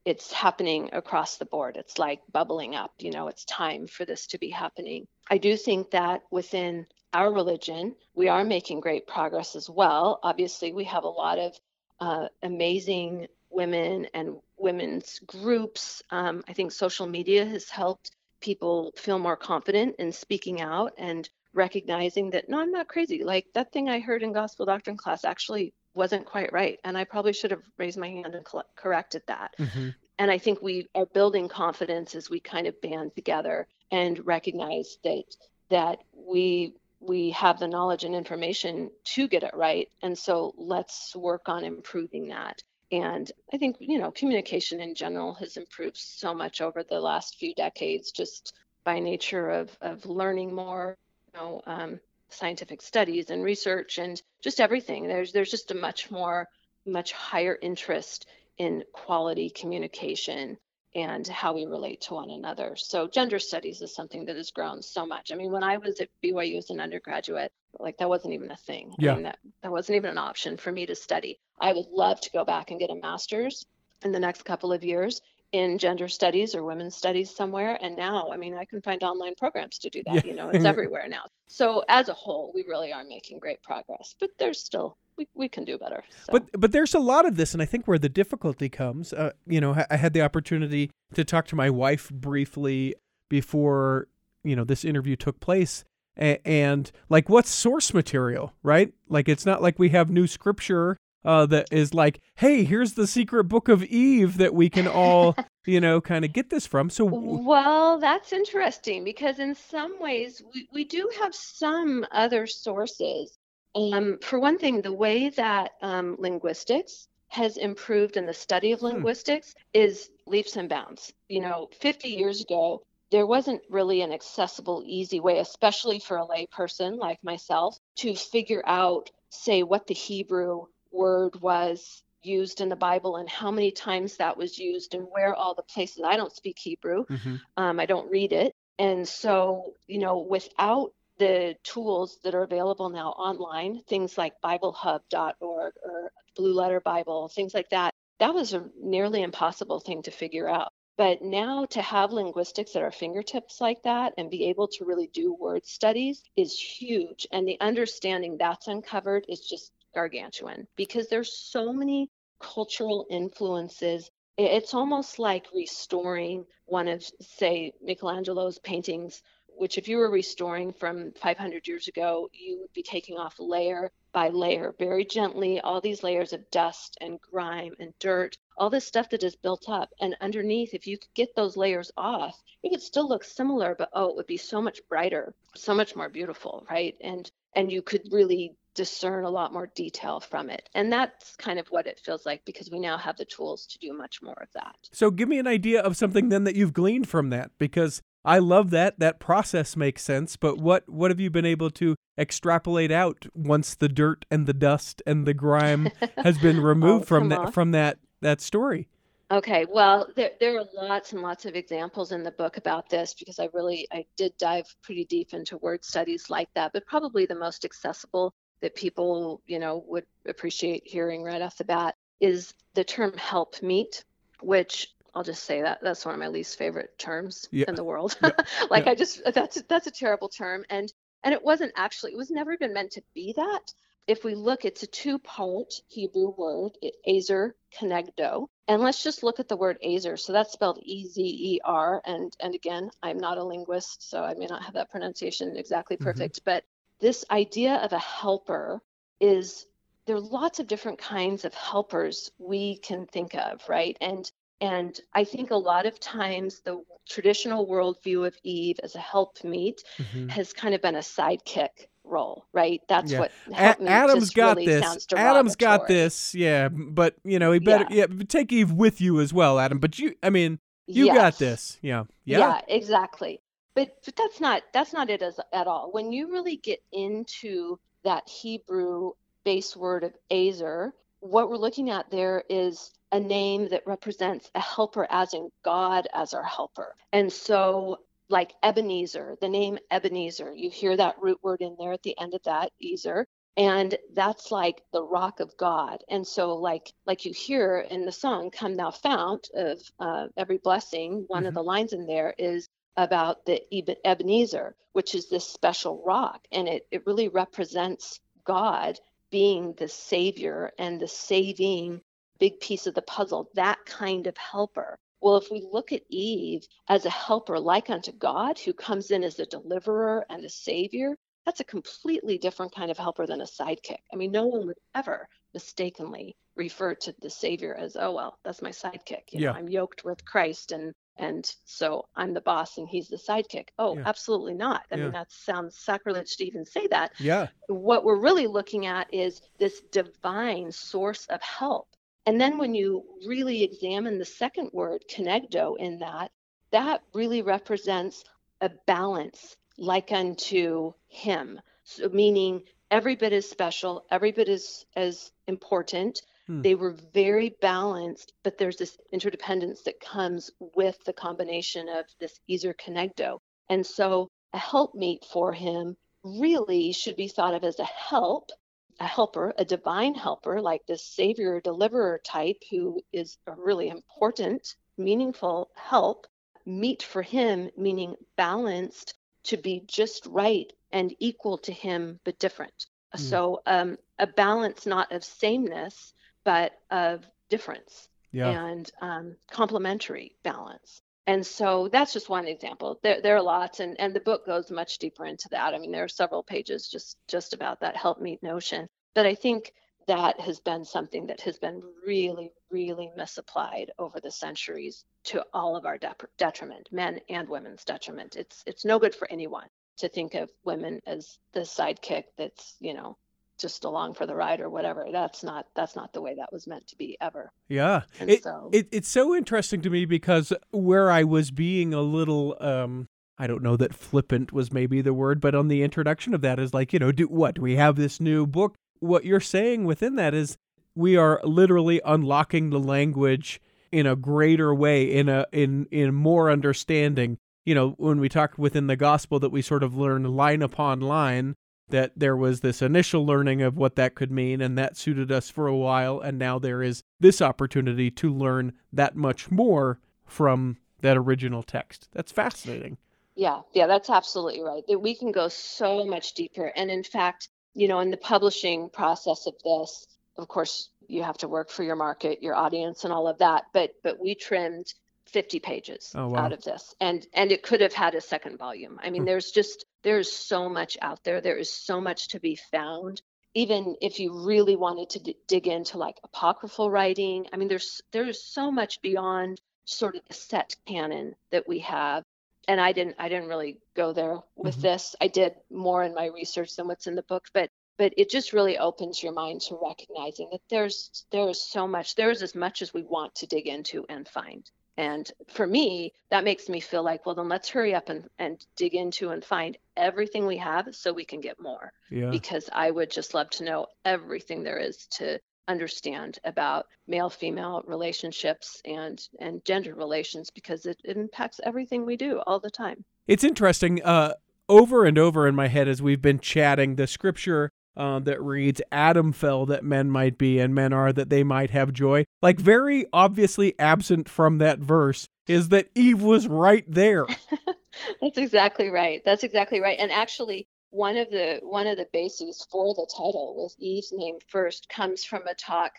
[0.05, 1.77] it's happening across the board.
[1.77, 5.07] It's like bubbling up, you know, it's time for this to be happening.
[5.29, 10.19] I do think that within our religion, we are making great progress as well.
[10.21, 11.59] Obviously, we have a lot of
[11.99, 16.03] uh, amazing women and women's groups.
[16.11, 21.27] Um, I think social media has helped people feel more confident in speaking out and
[21.53, 23.23] recognizing that no, I'm not crazy.
[23.23, 26.79] Like that thing I heard in gospel doctrine class actually wasn't quite right.
[26.83, 29.55] And I probably should have raised my hand and corrected that.
[29.57, 29.89] Mm-hmm.
[30.17, 34.97] And I think we are building confidence as we kind of band together and recognize
[35.03, 35.23] that
[35.69, 39.89] that we we have the knowledge and information to get it right.
[40.01, 42.63] And so let's work on improving that.
[42.91, 47.37] And I think, you know, communication in general has improved so much over the last
[47.37, 48.53] few decades just
[48.83, 50.97] by nature of, of learning more,
[51.33, 51.99] you know, um,
[52.35, 55.07] scientific studies and research and just everything.
[55.07, 56.47] There's there's just a much more,
[56.85, 58.25] much higher interest
[58.57, 60.57] in quality communication
[60.95, 62.75] and how we relate to one another.
[62.77, 65.31] So gender studies is something that has grown so much.
[65.31, 68.55] I mean, when I was at BYU as an undergraduate, like that wasn't even a
[68.55, 68.93] thing.
[68.97, 69.11] Yeah.
[69.11, 71.37] I mean, that, that wasn't even an option for me to study.
[71.59, 73.65] I would love to go back and get a master's
[74.05, 75.19] in the next couple of years
[75.55, 77.77] in gender studies or women's studies somewhere.
[77.81, 80.15] And now, I mean, I can find online programs to do that.
[80.15, 80.21] Yeah.
[80.25, 81.23] You know, it's everywhere now.
[81.47, 85.47] So as a whole, we really are making great progress, but there's still we, we
[85.47, 86.03] can do better.
[86.25, 86.33] So.
[86.33, 89.31] But but there's a lot of this, and I think where the difficulty comes, uh,
[89.47, 92.95] you know, I had the opportunity to talk to my wife briefly
[93.29, 94.09] before
[94.43, 95.85] you know this interview took place,
[96.17, 98.93] and, and like what's source material, right?
[99.07, 103.07] Like it's not like we have new scripture uh, that is like, hey, here's the
[103.07, 105.35] secret book of Eve that we can all,
[105.65, 106.89] you know, kind of get this from.
[106.89, 113.37] So, well, that's interesting because in some ways we, we do have some other sources
[113.75, 118.79] um, for one thing, the way that um, linguistics has improved in the study of
[118.79, 118.87] hmm.
[118.87, 119.81] linguistics hmm.
[119.81, 121.13] is leaps and bounds.
[121.27, 126.25] You know, 50 years ago, there wasn't really an accessible, easy way, especially for a
[126.25, 132.75] layperson like myself, to figure out, say, what the Hebrew word was used in the
[132.75, 136.03] Bible and how many times that was used and where all the places.
[136.05, 137.35] I don't speak Hebrew, mm-hmm.
[137.57, 138.53] um, I don't read it.
[138.79, 145.73] And so, you know, without the tools that are available now online, things like BibleHub.org
[145.81, 150.49] or Blue Letter Bible, things like that, that was a nearly impossible thing to figure
[150.49, 150.71] out.
[150.97, 155.07] But now to have linguistics at our fingertips like that and be able to really
[155.07, 157.27] do word studies is huge.
[157.33, 164.11] And the understanding that's uncovered is just gargantuan because there's so many cultural influences.
[164.37, 169.23] It's almost like restoring one of, say, Michelangelo's paintings
[169.57, 173.91] which if you were restoring from 500 years ago, you would be taking off layer
[174.11, 178.85] by layer, very gently, all these layers of dust and grime and dirt, all this
[178.85, 179.89] stuff that is built up.
[179.99, 183.89] And underneath, if you could get those layers off, it would still look similar, but
[183.93, 186.95] oh, it would be so much brighter, so much more beautiful, right?
[187.01, 190.69] And and you could really discern a lot more detail from it.
[190.75, 193.79] And that's kind of what it feels like because we now have the tools to
[193.79, 194.75] do much more of that.
[194.91, 198.39] So give me an idea of something then that you've gleaned from that because I
[198.39, 198.99] love that.
[198.99, 200.35] That process makes sense.
[200.35, 204.53] But what what have you been able to extrapolate out once the dirt and the
[204.53, 208.87] dust and the grime has been oh, removed oh, from that from that that story?
[209.31, 213.13] Okay, well, there there are lots and lots of examples in the book about this
[213.13, 216.73] because I really I did dive pretty deep into word studies like that.
[216.73, 221.63] But probably the most accessible that people you know would appreciate hearing right off the
[221.63, 224.03] bat is the term help meet,
[224.41, 227.65] which I'll just say that that's one of my least favorite terms yeah.
[227.67, 228.17] in the world.
[228.21, 228.31] Yeah.
[228.69, 228.91] like yeah.
[228.91, 230.91] I just that's that's a terrible term and
[231.23, 233.73] and it wasn't actually it was never even meant to be that.
[234.07, 238.47] If we look, it's a two-part Hebrew word, ezer kenegdo.
[238.67, 240.15] And let's just look at the word ezer.
[240.15, 242.01] So that's spelled E-Z-E-R.
[242.05, 245.95] And and again, I'm not a linguist, so I may not have that pronunciation exactly
[245.95, 246.05] mm-hmm.
[246.05, 246.35] perfect.
[246.35, 246.51] Mm-hmm.
[246.51, 246.65] But
[246.99, 248.81] this idea of a helper
[249.19, 249.65] is
[250.05, 253.97] there are lots of different kinds of helpers we can think of, right?
[254.01, 258.99] And and I think a lot of times the traditional worldview of Eve as a
[258.99, 260.27] helpmeet mm-hmm.
[260.29, 262.81] has kind of been a sidekick role, right?
[262.87, 263.19] That's yeah.
[263.19, 265.07] what a- Adam's got really this.
[265.15, 266.69] Adam's got this, yeah.
[266.69, 268.05] But you know, he better yeah.
[268.09, 268.23] yeah.
[268.27, 269.79] take Eve with you as well, Adam.
[269.79, 271.15] But you, I mean, you yes.
[271.15, 273.41] got this, yeah, yeah, yeah, exactly.
[273.73, 275.89] But but that's not that's not it as at all.
[275.91, 279.11] When you really get into that Hebrew
[279.43, 280.93] base word of Ezer,
[281.25, 286.07] what we're looking at there is a name that represents a helper as in God
[286.13, 286.95] as our helper.
[287.11, 292.03] And so like Ebenezer, the name Ebenezer, you hear that root word in there at
[292.03, 293.25] the end of that, Ezer,
[293.57, 296.03] and that's like the rock of God.
[296.09, 300.57] And so like like you hear in the song "Come Thou Fount" of uh, every
[300.57, 301.47] blessing, one mm-hmm.
[301.47, 303.61] of the lines in there is about the
[304.05, 308.99] Ebenezer, which is this special rock, and it it really represents God
[309.35, 311.99] being the savior and the saving
[312.39, 314.97] big piece of the puzzle, that kind of helper.
[315.19, 319.25] Well, if we look at Eve as a helper like unto God, who comes in
[319.25, 323.43] as a deliverer and a savior, that's a completely different kind of helper than a
[323.43, 323.99] sidekick.
[324.13, 328.61] I mean, no one would ever mistakenly refer to the savior as, oh well, that's
[328.61, 329.33] my sidekick.
[329.33, 329.51] You yeah.
[329.51, 333.69] know, I'm yoked with Christ and and so I'm the boss and he's the sidekick.
[333.79, 334.03] Oh, yeah.
[334.05, 334.83] absolutely not.
[334.91, 335.03] I yeah.
[335.03, 337.13] mean, that sounds sacrilege to even say that.
[337.19, 337.47] Yeah.
[337.67, 341.87] What we're really looking at is this divine source of help
[342.25, 346.31] and then when you really examine the second word, kenegdo, in that,
[346.71, 348.23] that really represents
[348.61, 351.61] a balance like unto him.
[351.83, 356.21] So meaning every bit is special, every bit is as important.
[356.47, 356.61] Hmm.
[356.61, 362.39] They were very balanced, but there's this interdependence that comes with the combination of this
[362.49, 363.39] Ezer Kenegdo.
[363.69, 368.51] And so a helpmeet for him really should be thought of as a help
[368.99, 374.75] a helper, a divine helper, like this savior deliverer type, who is a really important,
[374.97, 376.27] meaningful help,
[376.65, 382.87] meet for him, meaning balanced to be just right and equal to him, but different.
[383.15, 383.19] Mm.
[383.19, 386.13] So um, a balance not of sameness,
[386.45, 388.49] but of difference yeah.
[388.49, 391.01] and um, complementary balance.
[391.27, 392.99] And so that's just one example.
[393.01, 395.73] There, there are lots and, and the book goes much deeper into that.
[395.73, 398.87] I mean there are several pages just just about that help helpmeet notion.
[399.13, 399.73] But i think
[400.07, 405.75] that has been something that has been really really misapplied over the centuries to all
[405.75, 408.35] of our de- detriment men and women's detriment.
[408.35, 409.67] It's it's no good for anyone
[409.97, 413.17] to think of women as the sidekick that's you know
[413.57, 415.07] just along for the ride or whatever.
[415.11, 417.51] That's not that's not the way that was meant to be ever.
[417.67, 418.01] Yeah.
[418.19, 422.57] It, so, it, it's so interesting to me because where I was being a little
[422.59, 426.41] um I don't know that flippant was maybe the word, but on the introduction of
[426.41, 427.55] that is like, you know, do what?
[427.55, 428.75] Do we have this new book?
[428.99, 430.57] What you're saying within that is
[430.95, 436.49] we are literally unlocking the language in a greater way, in a in in more
[436.49, 437.37] understanding.
[437.65, 441.01] You know, when we talk within the gospel that we sort of learn line upon
[441.01, 441.55] line
[441.89, 445.49] that there was this initial learning of what that could mean and that suited us
[445.49, 450.77] for a while and now there is this opportunity to learn that much more from
[451.01, 452.09] that original text.
[452.13, 452.97] That's fascinating.
[453.35, 454.83] Yeah, yeah, that's absolutely right.
[454.87, 458.89] That we can go so much deeper and in fact, you know, in the publishing
[458.89, 460.07] process of this,
[460.37, 463.65] of course, you have to work for your market, your audience and all of that,
[463.73, 464.93] but but we trimmed
[465.27, 466.39] 50 pages oh, wow.
[466.39, 469.51] out of this and and it could have had a second volume i mean there's
[469.51, 471.41] just there's so much out there.
[471.41, 473.23] There is so much to be found.
[473.55, 478.01] Even if you really wanted to d- dig into like apocryphal writing i mean there's
[478.11, 482.23] there's so much beyond sort of the set canon that we have.
[482.67, 484.93] And i didn't i didn't really go there with mm-hmm.
[484.93, 485.15] this.
[485.19, 488.53] I did more in my research than what's in the book but but it just
[488.53, 492.83] really opens your mind to recognizing that there's there is so much there's as much
[492.83, 497.03] as we want to dig into and find and for me, that makes me feel
[497.03, 500.95] like, well, then let's hurry up and, and dig into and find everything we have
[500.95, 501.91] so we can get more.
[502.09, 502.29] Yeah.
[502.29, 507.83] Because I would just love to know everything there is to understand about male female
[507.87, 513.03] relationships and and gender relations because it, it impacts everything we do all the time.
[513.27, 514.01] It's interesting.
[514.03, 514.33] Uh
[514.69, 518.81] over and over in my head as we've been chatting, the scripture uh, that reads,
[518.91, 522.25] Adam fell that men might be, and men are that they might have joy.
[522.41, 527.25] Like, very obviously absent from that verse is that Eve was right there.
[528.21, 529.21] That's exactly right.
[529.25, 529.97] That's exactly right.
[529.99, 534.37] And actually, one of the one of the bases for the title with Eve's name
[534.47, 535.93] first comes from a talk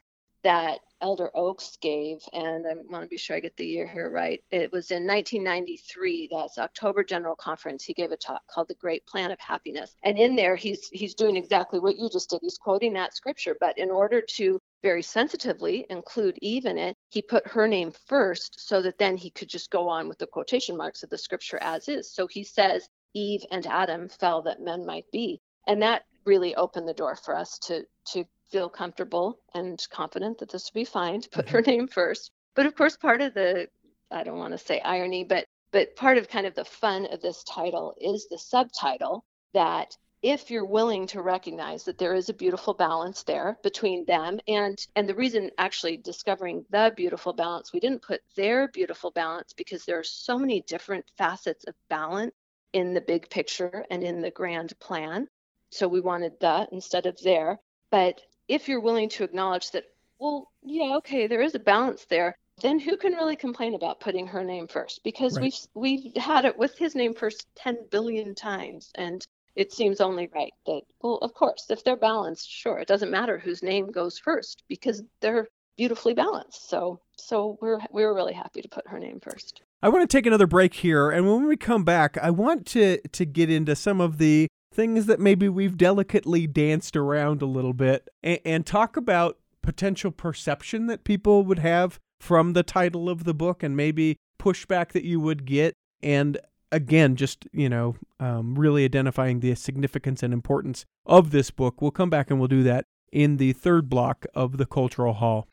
[0.46, 4.08] that Elder Oaks gave, and I want to be sure I get the year here
[4.08, 4.40] right.
[4.52, 6.28] It was in 1993.
[6.30, 7.82] That's October General Conference.
[7.82, 11.16] He gave a talk called "The Great Plan of Happiness," and in there, he's he's
[11.16, 12.38] doing exactly what you just did.
[12.42, 17.22] He's quoting that scripture, but in order to very sensitively include Eve in it, he
[17.22, 20.76] put her name first, so that then he could just go on with the quotation
[20.76, 22.12] marks of the scripture as is.
[22.12, 26.86] So he says, "Eve and Adam fell that men might be," and that really opened
[26.86, 31.20] the door for us to to feel comfortable and confident that this would be fine
[31.20, 31.70] to put her mm-hmm.
[31.70, 32.30] name first.
[32.54, 33.68] But of course, part of the,
[34.10, 37.20] I don't want to say irony, but but part of kind of the fun of
[37.20, 42.34] this title is the subtitle that if you're willing to recognize that there is a
[42.34, 47.80] beautiful balance there between them and and the reason actually discovering the beautiful balance we
[47.80, 52.34] didn't put their beautiful balance because there are so many different facets of balance
[52.72, 55.28] in the big picture and in the grand plan
[55.70, 57.58] so we wanted the instead of there
[57.90, 59.84] but if you're willing to acknowledge that,
[60.18, 64.26] well, yeah, okay, there is a balance there, then who can really complain about putting
[64.26, 65.02] her name first?
[65.04, 65.42] Because right.
[65.74, 70.28] we've we've had it with his name first 10 billion times, and it seems only
[70.34, 74.18] right that, well, of course, if they're balanced, sure, it doesn't matter whose name goes
[74.18, 76.68] first because they're beautifully balanced.
[76.68, 79.62] So so we're we were really happy to put her name first.
[79.82, 82.98] I want to take another break here, and when we come back, I want to
[82.98, 87.72] to get into some of the things that maybe we've delicately danced around a little
[87.72, 93.24] bit and, and talk about potential perception that people would have from the title of
[93.24, 95.74] the book and maybe pushback that you would get.
[96.02, 96.38] And
[96.70, 101.80] again, just, you know, um, really identifying the significance and importance of this book.
[101.80, 105.48] We'll come back and we'll do that in the third block of the Cultural Hall.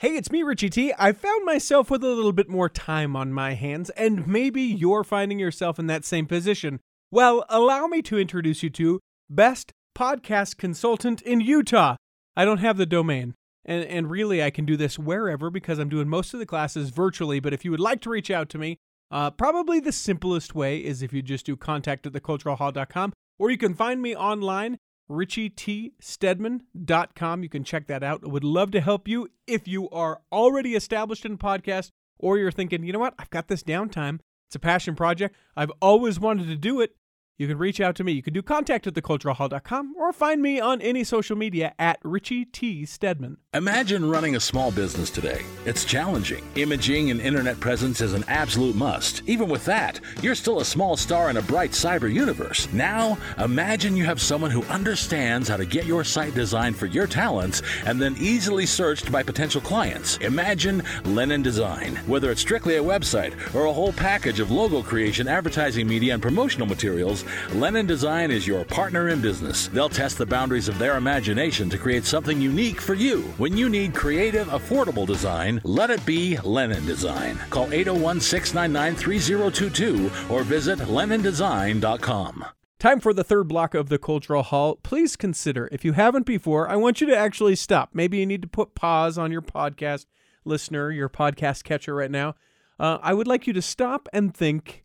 [0.00, 0.92] Hey, it's me, Richie T.
[0.98, 5.04] I found myself with a little bit more time on my hands, and maybe you're
[5.04, 6.80] finding yourself in that same position.
[7.14, 8.98] Well, allow me to introduce you to
[9.30, 11.94] Best Podcast Consultant in Utah.
[12.36, 13.34] I don't have the domain.
[13.64, 16.90] And, and really, I can do this wherever because I'm doing most of the classes
[16.90, 17.38] virtually.
[17.38, 18.78] But if you would like to reach out to me,
[19.12, 23.58] uh, probably the simplest way is if you just do contact at theculturalhall.com or you
[23.58, 27.42] can find me online, richietstedman.com.
[27.44, 28.22] You can check that out.
[28.24, 32.50] I would love to help you if you are already established in podcast or you're
[32.50, 34.18] thinking, you know what, I've got this downtime.
[34.48, 35.36] It's a passion project.
[35.56, 36.96] I've always wanted to do it
[37.36, 38.12] you can reach out to me.
[38.12, 42.44] You can do contact at theculturalhall.com or find me on any social media at Richie
[42.44, 42.86] T.
[42.86, 43.38] Stedman.
[43.54, 45.42] Imagine running a small business today.
[45.64, 46.44] It's challenging.
[46.54, 49.22] Imaging and internet presence is an absolute must.
[49.26, 52.72] Even with that, you're still a small star in a bright cyber universe.
[52.72, 57.06] Now, imagine you have someone who understands how to get your site designed for your
[57.06, 60.18] talents and then easily searched by potential clients.
[60.18, 61.96] Imagine Lennon Design.
[62.06, 66.22] Whether it's strictly a website or a whole package of logo creation, advertising media, and
[66.22, 69.68] promotional materials, Lennon Design is your partner in business.
[69.68, 73.22] They'll test the boundaries of their imagination to create something unique for you.
[73.38, 77.38] When you need creative, affordable design, let it be Lennon Design.
[77.50, 82.44] Call 801 699 3022 or visit LennonDesign.com.
[82.78, 84.76] Time for the third block of the Cultural Hall.
[84.76, 87.90] Please consider, if you haven't before, I want you to actually stop.
[87.94, 90.04] Maybe you need to put pause on your podcast
[90.44, 92.34] listener, your podcast catcher right now.
[92.78, 94.83] Uh, I would like you to stop and think,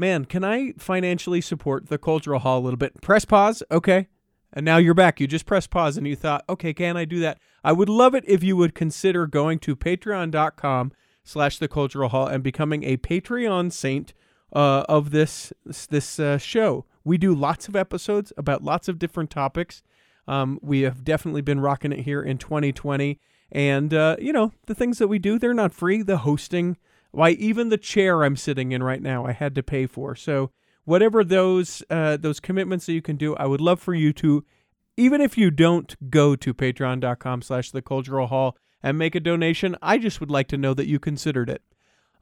[0.00, 3.00] man, can I financially support the Cultural Hall a little bit?
[3.00, 3.62] Press pause.
[3.70, 4.08] Okay.
[4.52, 5.20] And now you're back.
[5.20, 7.38] You just press pause and you thought, okay, can I do that?
[7.62, 10.90] I would love it if you would consider going to patreon.com
[11.22, 14.12] slash the cultural hall and becoming a Patreon saint
[14.52, 15.52] uh, of this
[15.90, 16.86] this uh, show.
[17.04, 19.82] We do lots of episodes about lots of different topics.
[20.26, 23.20] Um, we have definitely been rocking it here in 2020.
[23.52, 26.02] And, uh, you know, the things that we do, they're not free.
[26.02, 26.76] The hosting,
[27.12, 30.14] why, even the chair I'm sitting in right now, I had to pay for.
[30.14, 30.50] So,
[30.84, 34.44] whatever those uh, those commitments that you can do, I would love for you to,
[34.96, 39.76] even if you don't go to patreon.com slash the cultural hall and make a donation,
[39.82, 41.62] I just would like to know that you considered it.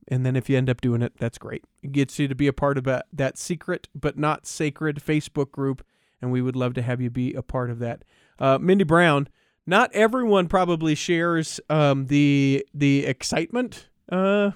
[0.09, 1.65] And then if you end up doing it, that's great.
[1.83, 5.85] It gets you to be a part of that secret but not sacred Facebook group,
[6.21, 8.05] and we would love to have you be a part of that.
[8.39, 9.29] Uh, Mindy Brown,
[9.67, 14.53] not everyone probably shares um, the the excitement uh,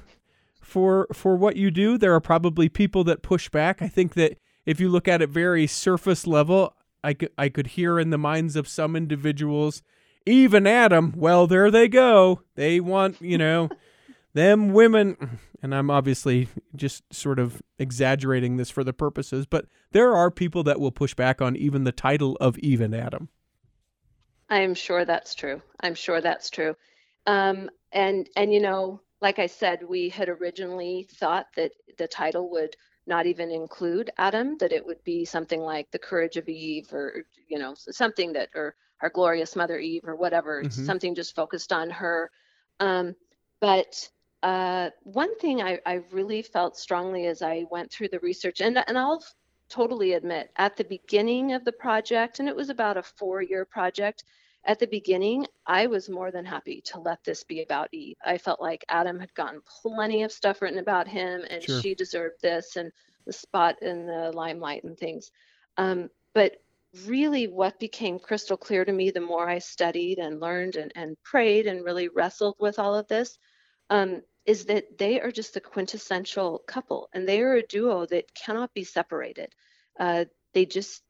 [0.72, 1.98] for for what you do.
[1.98, 3.82] There are probably people that push back.
[3.82, 7.68] I think that if you look at it very surface level, I could I could
[7.68, 9.82] hear in the minds of some individuals,
[10.24, 11.12] Eve and Adam.
[11.14, 12.40] Well, there they go.
[12.54, 13.68] They want you know
[14.32, 20.16] them women, and I'm obviously just sort of exaggerating this for the purposes, but there
[20.16, 23.28] are people that will push back on even the title of Eve and Adam.
[24.48, 25.60] I'm sure that's true.
[25.80, 26.76] I'm sure that's true.
[27.26, 32.50] Um, and and you know, like I said, we had originally thought that the title
[32.50, 36.92] would not even include Adam, that it would be something like the courage of Eve,
[36.92, 40.84] or you know, something that, or our glorious mother Eve, or whatever, mm-hmm.
[40.84, 42.30] something just focused on her.
[42.80, 43.14] Um,
[43.60, 44.10] but
[44.42, 48.76] uh, one thing I, I, really felt strongly as I went through the research, and,
[48.88, 49.22] and I'll
[49.68, 53.64] totally admit, at the beginning of the project, and it was about a four year
[53.64, 54.24] project,
[54.64, 58.16] at the beginning, I was more than happy to let this be about Eve.
[58.24, 61.80] I felt like Adam had gotten plenty of stuff written about him, and sure.
[61.80, 62.92] she deserved this and
[63.26, 65.30] the spot in the limelight and things.
[65.76, 66.56] Um, but
[67.06, 71.16] really, what became crystal clear to me the more I studied and learned and, and
[71.24, 73.38] prayed and really wrestled with all of this
[73.90, 78.34] um, is that they are just the quintessential couple and they are a duo that
[78.34, 79.52] cannot be separated.
[79.98, 81.02] Uh, they just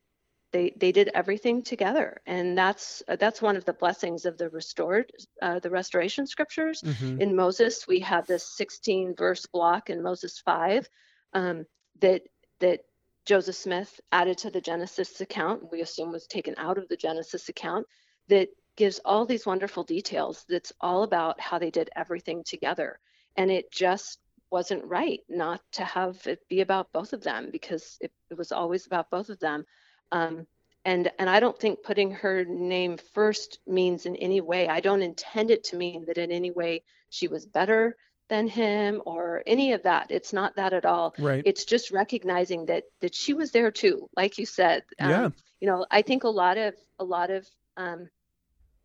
[0.52, 2.20] they they did everything together.
[2.26, 6.82] And that's uh, that's one of the blessings of the restored uh, the restoration scriptures.
[6.82, 7.20] Mm-hmm.
[7.20, 10.88] in moses we have this 16 verse block in moses 5
[11.32, 11.64] um,
[12.00, 12.22] that
[12.60, 12.80] that
[13.24, 17.48] joseph smith added to the genesis account we assume was taken out of the genesis
[17.48, 17.86] account
[18.28, 22.98] that gives all these wonderful details that's all about how they did everything together.
[23.36, 24.18] And it just
[24.50, 28.52] wasn't right not to have it be about both of them because it, it was
[28.52, 29.64] always about both of them
[30.12, 30.46] um,
[30.84, 35.02] and and i don't think putting her name first means in any way i don't
[35.02, 37.96] intend it to mean that in any way she was better
[38.28, 40.10] than him or any of that.
[40.10, 41.14] It's not that at all.
[41.18, 41.42] Right.
[41.44, 44.84] It's just recognizing that that she was there too like you said.
[44.98, 45.28] Um, yeah.
[45.60, 47.46] you know i think a lot of a lot of
[47.76, 48.08] um,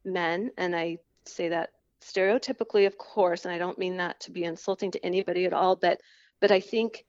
[0.03, 1.69] men and i say that
[2.01, 5.75] stereotypically, of course, and I don't mean that to be insulting to anybody at all,
[5.75, 6.01] but
[6.39, 7.05] but I think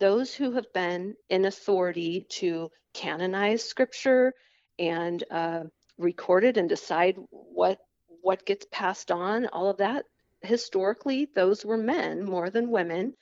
[0.00, 4.34] those who have been in authority to canonize scripture
[4.78, 5.64] and uh,
[5.98, 7.78] record it and decide what
[8.22, 10.04] what gets passed on, all of that,
[10.42, 13.14] historically, those were men more than women,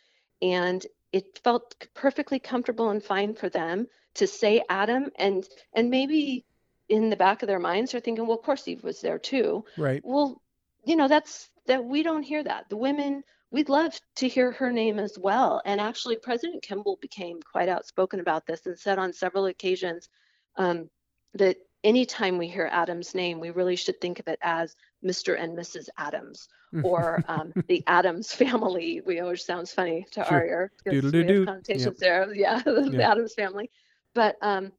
[0.43, 6.45] and it felt perfectly comfortable and fine for them to say Adam and and maybe
[6.89, 9.65] in the back of their minds are thinking, well, of course Eve was there too.
[9.77, 10.01] Right.
[10.05, 10.41] Well,
[10.85, 14.73] you know that's that we don't hear that the women we'd love to hear her
[14.73, 19.13] name as well and actually president kimball became quite outspoken about this and said on
[19.13, 20.09] several occasions
[20.57, 20.89] um,
[21.35, 24.75] that anytime we hear adam's name we really should think of it as
[25.05, 26.49] mr and mrs adams
[26.83, 30.41] or um, the adams family we always sounds funny to sure.
[30.41, 31.97] Arier because we have connotations yep.
[31.99, 33.11] there yeah the yep.
[33.11, 33.71] adams family
[34.15, 34.73] but um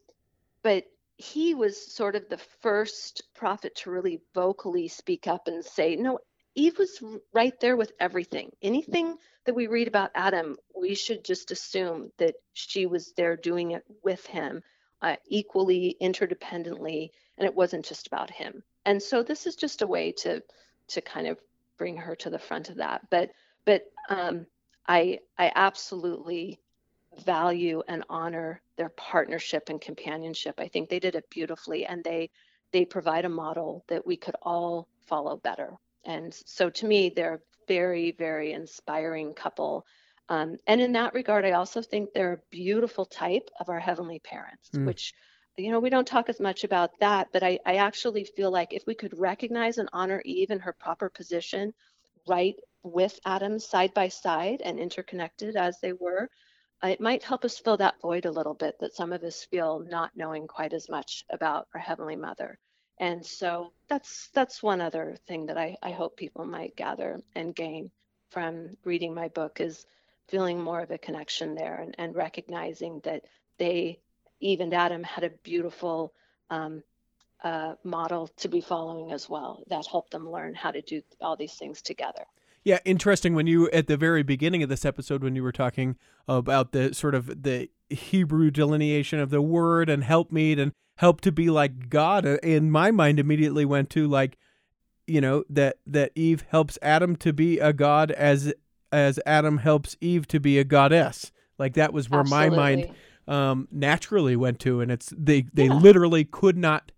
[0.61, 0.85] but
[1.19, 6.19] he was sort of the first prophet to really vocally speak up and say, no,
[6.59, 7.01] Eve was
[7.31, 8.51] right there with everything.
[8.61, 13.71] Anything that we read about Adam, we should just assume that she was there doing
[13.71, 14.61] it with him,
[15.01, 18.61] uh, equally, interdependently, and it wasn't just about him.
[18.85, 20.43] And so this is just a way to
[20.89, 21.39] to kind of
[21.77, 23.09] bring her to the front of that.
[23.09, 23.31] But
[23.63, 24.45] but um,
[24.85, 26.59] I I absolutely
[27.23, 30.55] value and honor their partnership and companionship.
[30.59, 32.31] I think they did it beautifully and they
[32.73, 35.77] they provide a model that we could all follow better.
[36.05, 39.85] And so to me, they're a very, very inspiring couple.
[40.27, 44.19] Um, and in that regard, I also think they're a beautiful type of our heavenly
[44.19, 44.85] parents, mm.
[44.85, 45.13] which,
[45.57, 48.73] you know, we don't talk as much about that, but I, I actually feel like
[48.73, 51.73] if we could recognize and honor Eve in her proper position,
[52.27, 56.29] right with Adam side by side and interconnected as they were,
[56.83, 59.79] it might help us fill that void a little bit that some of us feel
[59.79, 62.57] not knowing quite as much about our Heavenly Mother.
[62.99, 67.55] And so that's that's one other thing that I, I hope people might gather and
[67.55, 67.91] gain
[68.29, 69.85] from reading my book is
[70.27, 73.23] feeling more of a connection there and, and recognizing that
[73.57, 73.99] they,
[74.39, 76.13] Eve and Adam, had a beautiful
[76.51, 76.83] um,
[77.43, 81.35] uh, model to be following as well that helped them learn how to do all
[81.35, 82.25] these things together.
[82.63, 83.33] Yeah, interesting.
[83.33, 85.95] When you at the very beginning of this episode, when you were talking
[86.27, 91.31] about the sort of the Hebrew delineation of the word and helpmeet and help to
[91.31, 94.37] be like God, uh, in my mind immediately went to like,
[95.07, 98.53] you know, that that Eve helps Adam to be a god as
[98.91, 101.31] as Adam helps Eve to be a goddess.
[101.57, 102.49] Like that was where Absolutely.
[102.49, 102.95] my mind
[103.29, 105.73] um, naturally went to, and it's they they yeah.
[105.73, 106.91] literally could not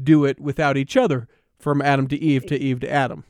[0.00, 1.26] do it without each other,
[1.58, 3.24] from Adam to Eve to Eve to Adam.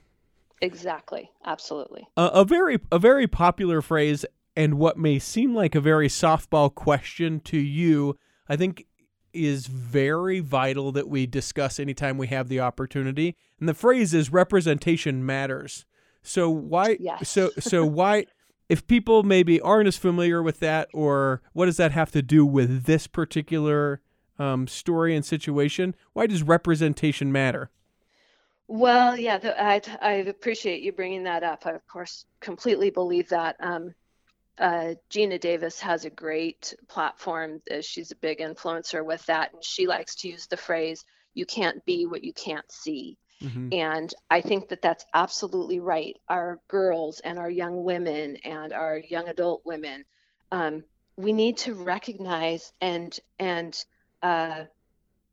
[0.60, 1.30] Exactly.
[1.46, 2.06] Absolutely.
[2.18, 6.74] Uh, a very a very popular phrase and what may seem like a very softball
[6.74, 8.18] question to you,
[8.50, 8.84] I think
[9.32, 13.36] is very vital that we discuss anytime we have the opportunity.
[13.58, 15.84] And the phrase is representation matters.
[16.22, 17.28] So why yes.
[17.28, 18.26] so so why
[18.68, 22.46] if people maybe aren't as familiar with that or what does that have to do
[22.46, 24.00] with this particular
[24.38, 25.94] um, story and situation?
[26.12, 27.70] Why does representation matter?
[28.68, 31.66] Well, yeah, the, I, I appreciate you bringing that up.
[31.66, 33.56] I, of course, completely believe that.
[33.58, 33.94] Um,
[34.60, 37.62] uh, Geena Davis has a great platform.
[37.70, 41.46] Uh, she's a big influencer with that, and she likes to use the phrase, you
[41.46, 43.16] can't be what you can't see.
[43.42, 43.72] Mm-hmm.
[43.72, 46.16] And I think that that's absolutely right.
[46.28, 50.04] Our girls and our young women and our young adult women,
[50.52, 50.84] um,
[51.16, 53.74] we need to recognize and and
[54.22, 54.64] uh,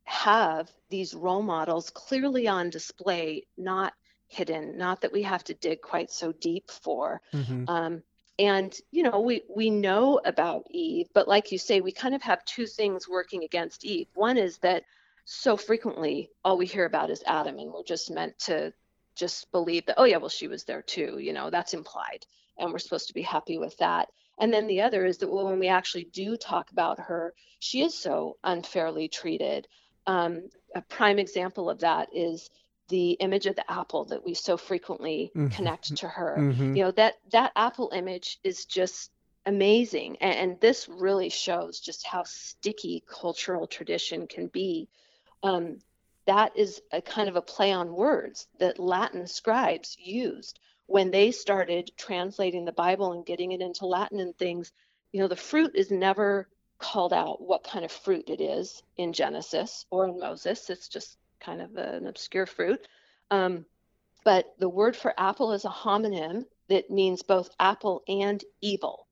[0.05, 3.91] have these role models clearly on display, not
[4.27, 7.21] hidden, not that we have to dig quite so deep for.
[7.33, 7.65] Mm-hmm.
[7.67, 8.03] Um,
[8.39, 12.21] and you know, we we know about Eve, but like you say, we kind of
[12.21, 14.07] have two things working against Eve.
[14.13, 14.83] One is that
[15.25, 18.73] so frequently all we hear about is Adam, and we're just meant to
[19.15, 21.17] just believe that, oh yeah, well she was there too.
[21.19, 22.25] You know, that's implied,
[22.57, 24.09] and we're supposed to be happy with that.
[24.39, 27.81] And then the other is that well, when we actually do talk about her, she
[27.81, 29.67] is so unfairly treated.
[30.05, 32.49] Um, a prime example of that is
[32.89, 35.47] the image of the apple that we so frequently mm-hmm.
[35.49, 36.37] connect to her.
[36.39, 36.75] Mm-hmm.
[36.75, 39.11] You know that that apple image is just
[39.45, 44.89] amazing, and, and, this really shows just how sticky cultural tradition can be.
[45.41, 45.79] Um,
[46.25, 51.31] that is a kind of a play on words that Latin scribes used when they
[51.31, 54.73] started translating the Bible and getting it into Latin and things.
[55.13, 59.13] You know, the fruit is never called out what kind of fruit it is in
[59.13, 60.69] Genesis or in Moses.
[60.69, 62.87] It's just kind of an obscure fruit.
[63.31, 63.65] Um,
[64.23, 69.07] but the word for apple is a homonym that means both apple and evil.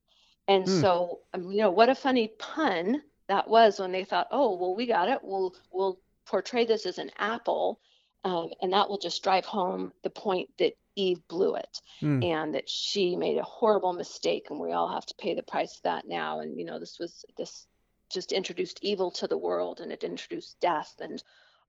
[0.48, 0.82] And mm.
[0.82, 4.76] so, um, you know, what a funny pun that was when they thought, oh, well,
[4.76, 5.20] we got it.
[5.24, 7.80] We'll we'll portray this as an apple,
[8.24, 12.24] um, and that will just drive home the point that Eve blew it mm.
[12.24, 15.78] and that she made a horrible mistake and we all have to pay the price
[15.78, 16.40] of that now.
[16.40, 17.68] And, you know, this was this
[18.10, 21.22] just introduced evil to the world and it introduced death and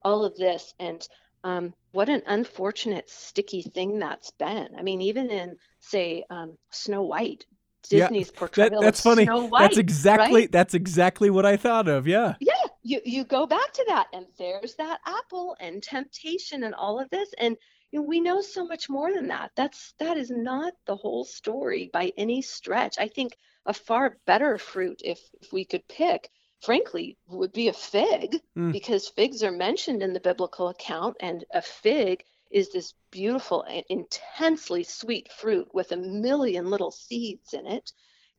[0.02, 0.74] all of this.
[0.78, 1.06] And
[1.44, 4.68] um, what an unfortunate, sticky thing that's been.
[4.76, 7.46] I mean, even in, say, um, Snow White,
[7.88, 9.24] Disney's yeah, portrayal that, that's funny.
[9.24, 9.60] Snow White.
[9.60, 10.52] That's exactly right?
[10.52, 12.06] that's exactly what I thought of.
[12.06, 12.34] Yeah.
[12.40, 12.52] Yeah.
[12.82, 17.10] You you go back to that, and there's that apple and temptation and all of
[17.10, 17.56] this, and
[17.90, 19.50] you know, we know so much more than that.
[19.56, 22.96] That's that is not the whole story by any stretch.
[22.98, 23.36] I think
[23.66, 26.30] a far better fruit, if if we could pick,
[26.66, 28.72] frankly, would be a fig, mm.
[28.72, 33.84] because figs are mentioned in the biblical account, and a fig is this beautiful and
[33.88, 37.92] intensely sweet fruit with a million little seeds in it.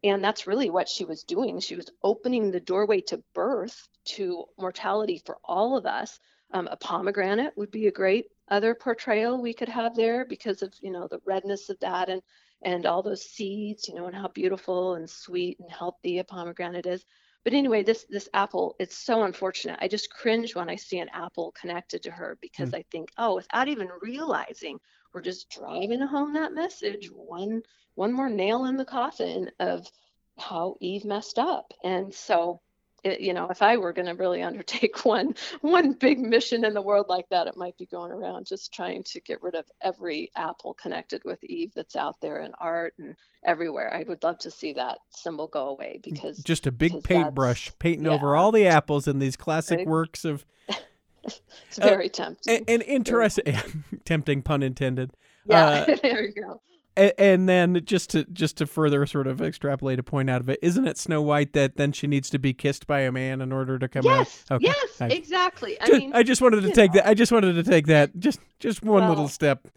[0.03, 1.61] And that's really what she was doing.
[1.61, 6.19] She was opening the doorway to birth, to mortality for all of us.
[6.51, 10.73] Um, a pomegranate would be a great other portrayal we could have there because of
[10.81, 12.21] you know the redness of that and
[12.61, 16.85] and all those seeds you know and how beautiful and sweet and healthy a pomegranate
[16.85, 17.03] is
[17.47, 21.07] but anyway this this apple it's so unfortunate i just cringe when i see an
[21.13, 22.77] apple connected to her because mm.
[22.77, 24.77] i think oh without even realizing
[25.13, 27.61] we're just driving home that message one
[27.95, 29.89] one more nail in the coffin of
[30.37, 32.59] how eve messed up and so
[33.07, 36.73] it, you know, if I were going to really undertake one one big mission in
[36.73, 39.65] the world like that, it might be going around just trying to get rid of
[39.81, 43.93] every apple connected with Eve that's out there in art and everywhere.
[43.93, 48.05] I would love to see that symbol go away because just a big paintbrush painting
[48.05, 48.13] yeah.
[48.13, 49.87] over all the apples in these classic right.
[49.87, 50.45] works of.
[51.23, 52.57] it's very uh, tempting.
[52.57, 53.57] And, and interesting,
[54.05, 55.11] tempting pun intended.
[55.45, 56.61] Yeah, uh, there you go
[56.97, 60.59] and then just to just to further sort of extrapolate a point out of it,
[60.61, 63.51] isn't it Snow White that then she needs to be kissed by a man in
[63.51, 64.55] order to come yes, out?
[64.57, 64.65] Okay.
[64.65, 65.79] Yes, I, exactly.
[65.79, 67.01] I just, mean, I just wanted to take know.
[67.01, 67.07] that.
[67.07, 69.67] I just wanted to take that just just one well, little step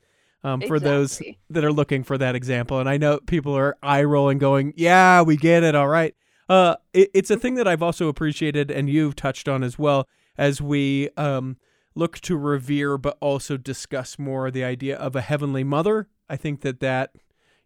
[0.42, 0.90] um, for exactly.
[0.90, 2.80] those that are looking for that example.
[2.80, 5.74] And I know people are eye rolling, going, "Yeah, we get it.
[5.74, 6.14] All right."
[6.48, 10.08] Uh, it, it's a thing that I've also appreciated, and you've touched on as well
[10.36, 11.58] as we um,
[11.94, 16.60] look to revere, but also discuss more the idea of a heavenly mother I think
[16.62, 17.12] that that,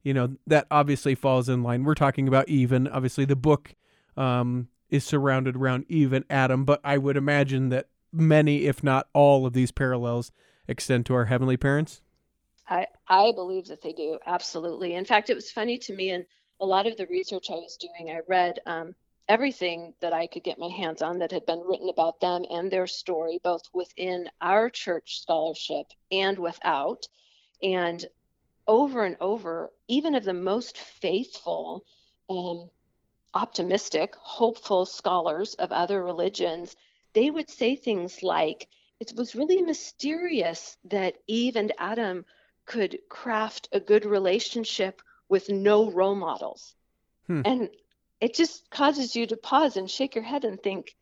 [0.03, 1.85] you know, that obviously falls in line.
[1.85, 2.89] We're talking about even.
[2.89, 3.75] obviously the book
[4.17, 9.09] um, is surrounded around Eve and Adam, but I would imagine that many, if not
[9.13, 10.33] all, of these parallels
[10.67, 12.01] extend to our heavenly parents.
[12.69, 14.95] I I believe that they do absolutely.
[14.95, 16.25] In fact, it was funny to me, and
[16.61, 18.95] a lot of the research I was doing, I read um,
[19.29, 22.71] everything that I could get my hands on that had been written about them and
[22.71, 27.07] their story, both within our church scholarship and without.
[27.63, 28.05] And
[28.67, 31.85] over and over, even of the most faithful,
[32.31, 32.71] um,
[33.35, 36.77] optimistic, hopeful scholars of other religions,
[37.13, 38.69] they would say things like,
[39.01, 42.25] it was really mysterious that Eve and Adam
[42.65, 46.75] could craft a good relationship with no role models.
[47.27, 47.43] Hmm.
[47.45, 47.71] And
[48.21, 50.97] it just causes you to pause and shake your head and think,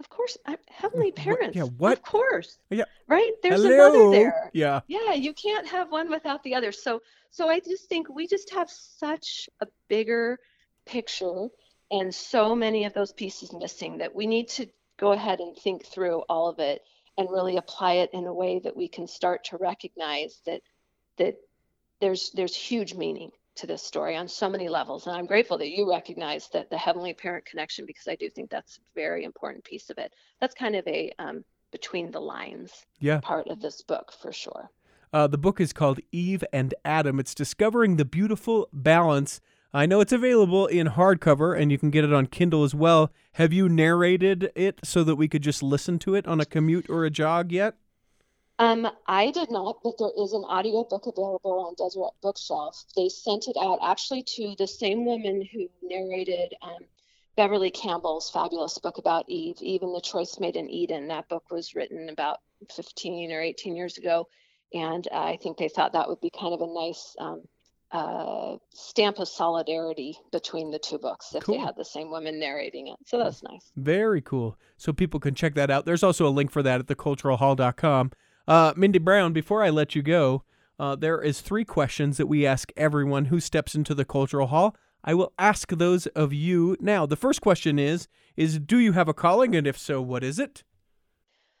[0.00, 1.56] of course, I'm heavenly parents.
[1.56, 1.94] Yeah, what?
[1.94, 2.58] Of course.
[2.70, 2.84] Yeah.
[3.08, 3.32] Right?
[3.42, 3.74] There's Hello?
[3.74, 4.50] a mother there.
[4.52, 4.80] Yeah.
[4.86, 6.72] Yeah, you can't have one without the other.
[6.72, 10.38] So so I just think we just have such a bigger
[10.86, 11.48] picture
[11.90, 14.66] and so many of those pieces missing that we need to
[14.98, 16.82] go ahead and think through all of it
[17.16, 20.62] and really apply it in a way that we can start to recognize that
[21.16, 21.36] that
[22.00, 25.06] there's there's huge meaning to this story on so many levels.
[25.06, 28.50] And I'm grateful that you recognize that the heavenly parent connection because I do think
[28.50, 30.14] that's a very important piece of it.
[30.40, 33.20] That's kind of a um, between the lines yeah.
[33.20, 34.70] part of this book for sure.
[35.12, 37.18] Uh, the book is called Eve and Adam.
[37.18, 39.40] It's discovering the beautiful balance.
[39.72, 43.12] I know it's available in hardcover and you can get it on Kindle as well.
[43.32, 46.88] Have you narrated it so that we could just listen to it on a commute
[46.88, 47.74] or a jog yet?
[48.58, 52.84] Um, I did not, but there is an audiobook available on Deseret Bookshelf.
[52.96, 56.80] They sent it out actually to the same woman who narrated um,
[57.36, 61.06] Beverly Campbell's fabulous book about Eve, Even the Choice Made in Eden.
[61.06, 62.38] That book was written about
[62.74, 64.28] 15 or 18 years ago.
[64.74, 67.42] And uh, I think they thought that would be kind of a nice um,
[67.92, 71.54] uh, stamp of solidarity between the two books if cool.
[71.54, 72.96] they had the same woman narrating it.
[73.06, 73.70] So that's nice.
[73.76, 74.58] Very cool.
[74.76, 75.86] So people can check that out.
[75.86, 78.10] There's also a link for that at theculturalhall.com.
[78.48, 80.42] Uh, Mindy Brown, before I let you go,
[80.80, 84.74] uh, there is three questions that we ask everyone who steps into the cultural hall.
[85.04, 87.04] I will ask those of you now.
[87.04, 90.38] The first question is: Is do you have a calling, and if so, what is
[90.38, 90.64] it?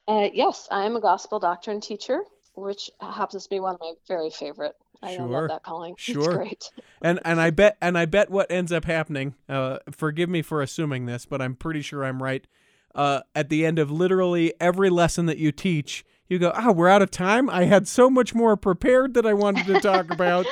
[0.08, 2.22] Uh, yes, I am a gospel doctrine teacher,
[2.54, 4.74] which happens to be one of my very favorite.
[5.02, 5.26] I sure.
[5.26, 5.94] love that calling.
[5.98, 6.70] Sure, it's great.
[7.02, 9.34] and and I bet and I bet what ends up happening.
[9.46, 12.46] Uh, forgive me for assuming this, but I'm pretty sure I'm right.
[12.94, 16.88] Uh, at the end of literally every lesson that you teach, you go, oh, we're
[16.88, 17.48] out of time.
[17.48, 20.46] I had so much more prepared that I wanted to talk about.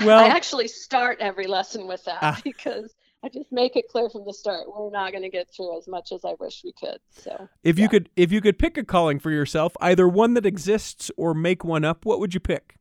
[0.00, 4.08] Well, I actually start every lesson with that uh, because I just make it clear
[4.08, 6.72] from the start we're not going to get through as much as I wish we
[6.72, 6.98] could.
[7.10, 7.82] So, if yeah.
[7.82, 11.34] you could, if you could pick a calling for yourself, either one that exists or
[11.34, 12.76] make one up, what would you pick?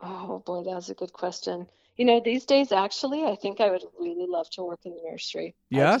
[0.00, 1.66] Oh boy, that's a good question.
[1.96, 5.02] You know, these days, actually, I think I would really love to work in the
[5.08, 5.54] nursery.
[5.70, 5.98] Yeah.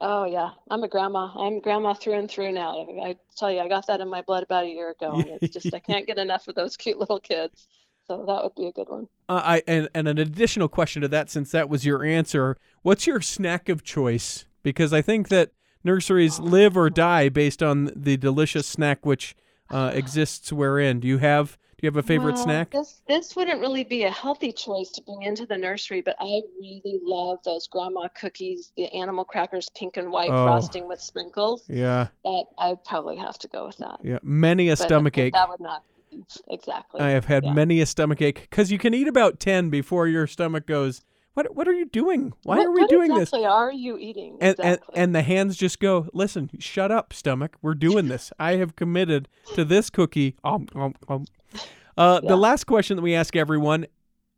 [0.00, 1.30] Oh yeah, I'm a grandma.
[1.36, 2.86] I'm grandma through and through now.
[3.02, 5.22] I tell you, I got that in my blood about a year ago.
[5.26, 7.66] It's just I can't get enough of those cute little kids.
[8.06, 9.08] So that would be a good one.
[9.28, 13.06] Uh, I and, and an additional question to that, since that was your answer, what's
[13.06, 14.46] your snack of choice?
[14.62, 15.50] Because I think that
[15.84, 19.34] nurseries live or die based on the delicious snack which
[19.70, 21.00] uh, exists wherein.
[21.00, 22.70] Do you have do you have a favorite well, snack?
[22.72, 26.42] This this wouldn't really be a healthy choice to bring into the nursery, but I
[26.60, 31.62] really love those grandma cookies, the animal crackers, pink and white oh, frosting with sprinkles.
[31.68, 32.08] Yeah.
[32.24, 34.00] That I'd probably have to go with that.
[34.02, 35.34] Yeah, many a but stomach ache.
[35.34, 35.84] That would not
[36.50, 37.00] exactly.
[37.00, 37.52] I have had yeah.
[37.52, 41.02] many a stomach ache because you can eat about ten before your stomach goes.
[41.38, 42.32] What what are you doing?
[42.42, 43.48] Why what, are we doing exactly this?
[43.48, 44.38] Are you eating?
[44.40, 44.94] And, exactly.
[44.96, 46.08] and and the hands just go.
[46.12, 47.54] Listen, shut up, stomach.
[47.62, 48.32] We're doing this.
[48.40, 50.34] I have committed to this cookie.
[50.42, 51.26] Um, um, um.
[51.96, 52.28] Uh, yeah.
[52.28, 53.86] The last question that we ask everyone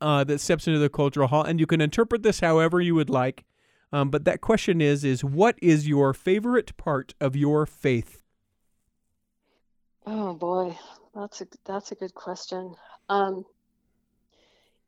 [0.02, 3.08] uh, that steps into the cultural hall, and you can interpret this however you would
[3.08, 3.46] like.
[3.94, 8.22] Um, but that question is is what is your favorite part of your faith?
[10.04, 10.76] Oh boy,
[11.14, 12.74] that's a that's a good question.
[13.08, 13.46] Um,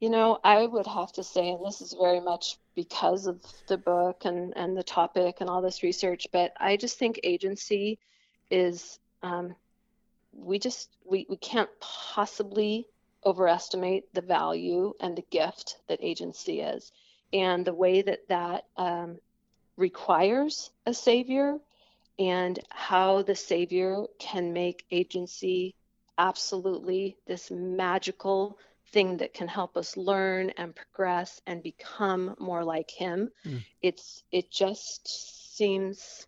[0.03, 3.78] you know, I would have to say, and this is very much because of the
[3.78, 8.00] book and and the topic and all this research, but I just think agency
[8.50, 9.55] is um,
[10.32, 12.88] we just we, we can't possibly
[13.24, 16.90] overestimate the value and the gift that agency is
[17.32, 19.18] and the way that that um,
[19.76, 21.59] requires a savior
[22.18, 25.76] and how the savior can make agency
[26.18, 28.59] absolutely this magical
[28.93, 33.62] thing that can help us learn and progress and become more like him mm.
[33.80, 36.26] it's it just seems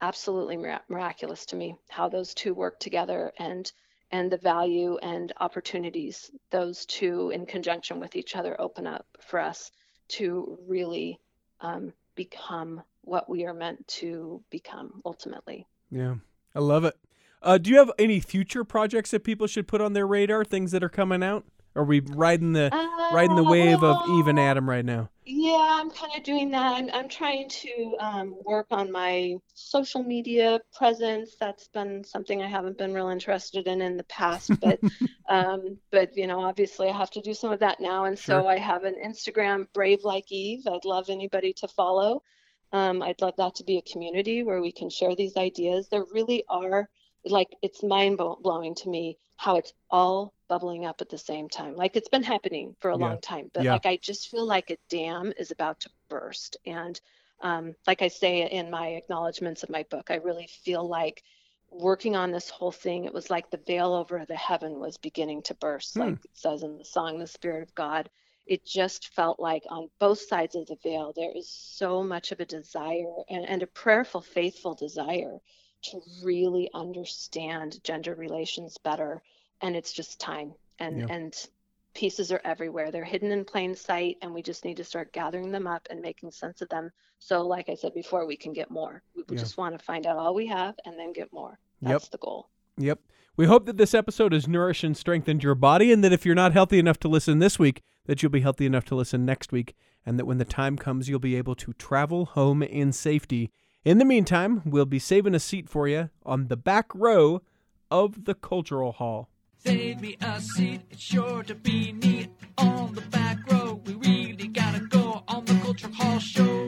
[0.00, 0.56] absolutely
[0.88, 3.72] miraculous to me how those two work together and
[4.10, 9.40] and the value and opportunities those two in conjunction with each other open up for
[9.40, 9.70] us
[10.08, 11.18] to really
[11.60, 15.66] um, become what we are meant to become ultimately.
[15.90, 16.16] Yeah,
[16.54, 16.96] I love it.
[17.40, 20.44] Uh, do you have any future projects that people should put on their radar?
[20.44, 21.44] Things that are coming out?
[21.78, 25.10] Are we riding the uh, riding the wave of Eve and Adam right now?
[25.24, 26.74] Yeah, I'm kind of doing that.
[26.74, 31.36] I'm, I'm trying to um, work on my social media presence.
[31.38, 34.80] That's been something I haven't been real interested in in the past, but
[35.28, 38.06] um, but you know, obviously, I have to do some of that now.
[38.06, 38.42] And sure.
[38.42, 40.66] so I have an Instagram, Brave Like Eve.
[40.66, 42.24] I'd love anybody to follow.
[42.72, 45.86] Um, I'd love that to be a community where we can share these ideas.
[45.88, 46.88] There really are
[47.24, 51.76] like it's mind blowing to me how it's all bubbling up at the same time.
[51.76, 53.06] Like it's been happening for a yeah.
[53.06, 53.72] long time, but yeah.
[53.72, 56.56] like I just feel like a dam is about to burst.
[56.66, 57.00] And
[57.42, 61.22] um, like I say in my acknowledgments of my book, I really feel like
[61.70, 65.42] working on this whole thing, it was like the veil over the heaven was beginning
[65.42, 66.00] to burst, hmm.
[66.00, 68.08] like it says in the song, The Spirit of God.
[68.46, 72.40] It just felt like on both sides of the veil, there is so much of
[72.40, 75.38] a desire and, and a prayerful, faithful desire
[75.82, 79.22] to really understand gender relations better
[79.60, 80.52] and it's just time.
[80.78, 81.06] And yeah.
[81.10, 81.48] and
[81.94, 82.90] pieces are everywhere.
[82.90, 86.00] They're hidden in plain sight and we just need to start gathering them up and
[86.00, 86.90] making sense of them.
[87.18, 89.02] So like i said before we can get more.
[89.16, 89.38] We yeah.
[89.38, 91.58] just want to find out all we have and then get more.
[91.82, 92.10] That's yep.
[92.12, 92.48] the goal.
[92.76, 93.00] Yep.
[93.36, 96.34] We hope that this episode has nourished and strengthened your body and that if you're
[96.34, 99.52] not healthy enough to listen this week that you'll be healthy enough to listen next
[99.52, 99.74] week
[100.04, 103.52] and that when the time comes you'll be able to travel home in safety
[103.84, 107.42] in the meantime, we'll be saving a seat for you on the back row
[107.90, 109.28] of the Cultural Hall.
[109.56, 113.80] Save me a seat, it's sure to be neat on the back row.
[113.84, 116.67] We really gotta go on the Cultural Hall show.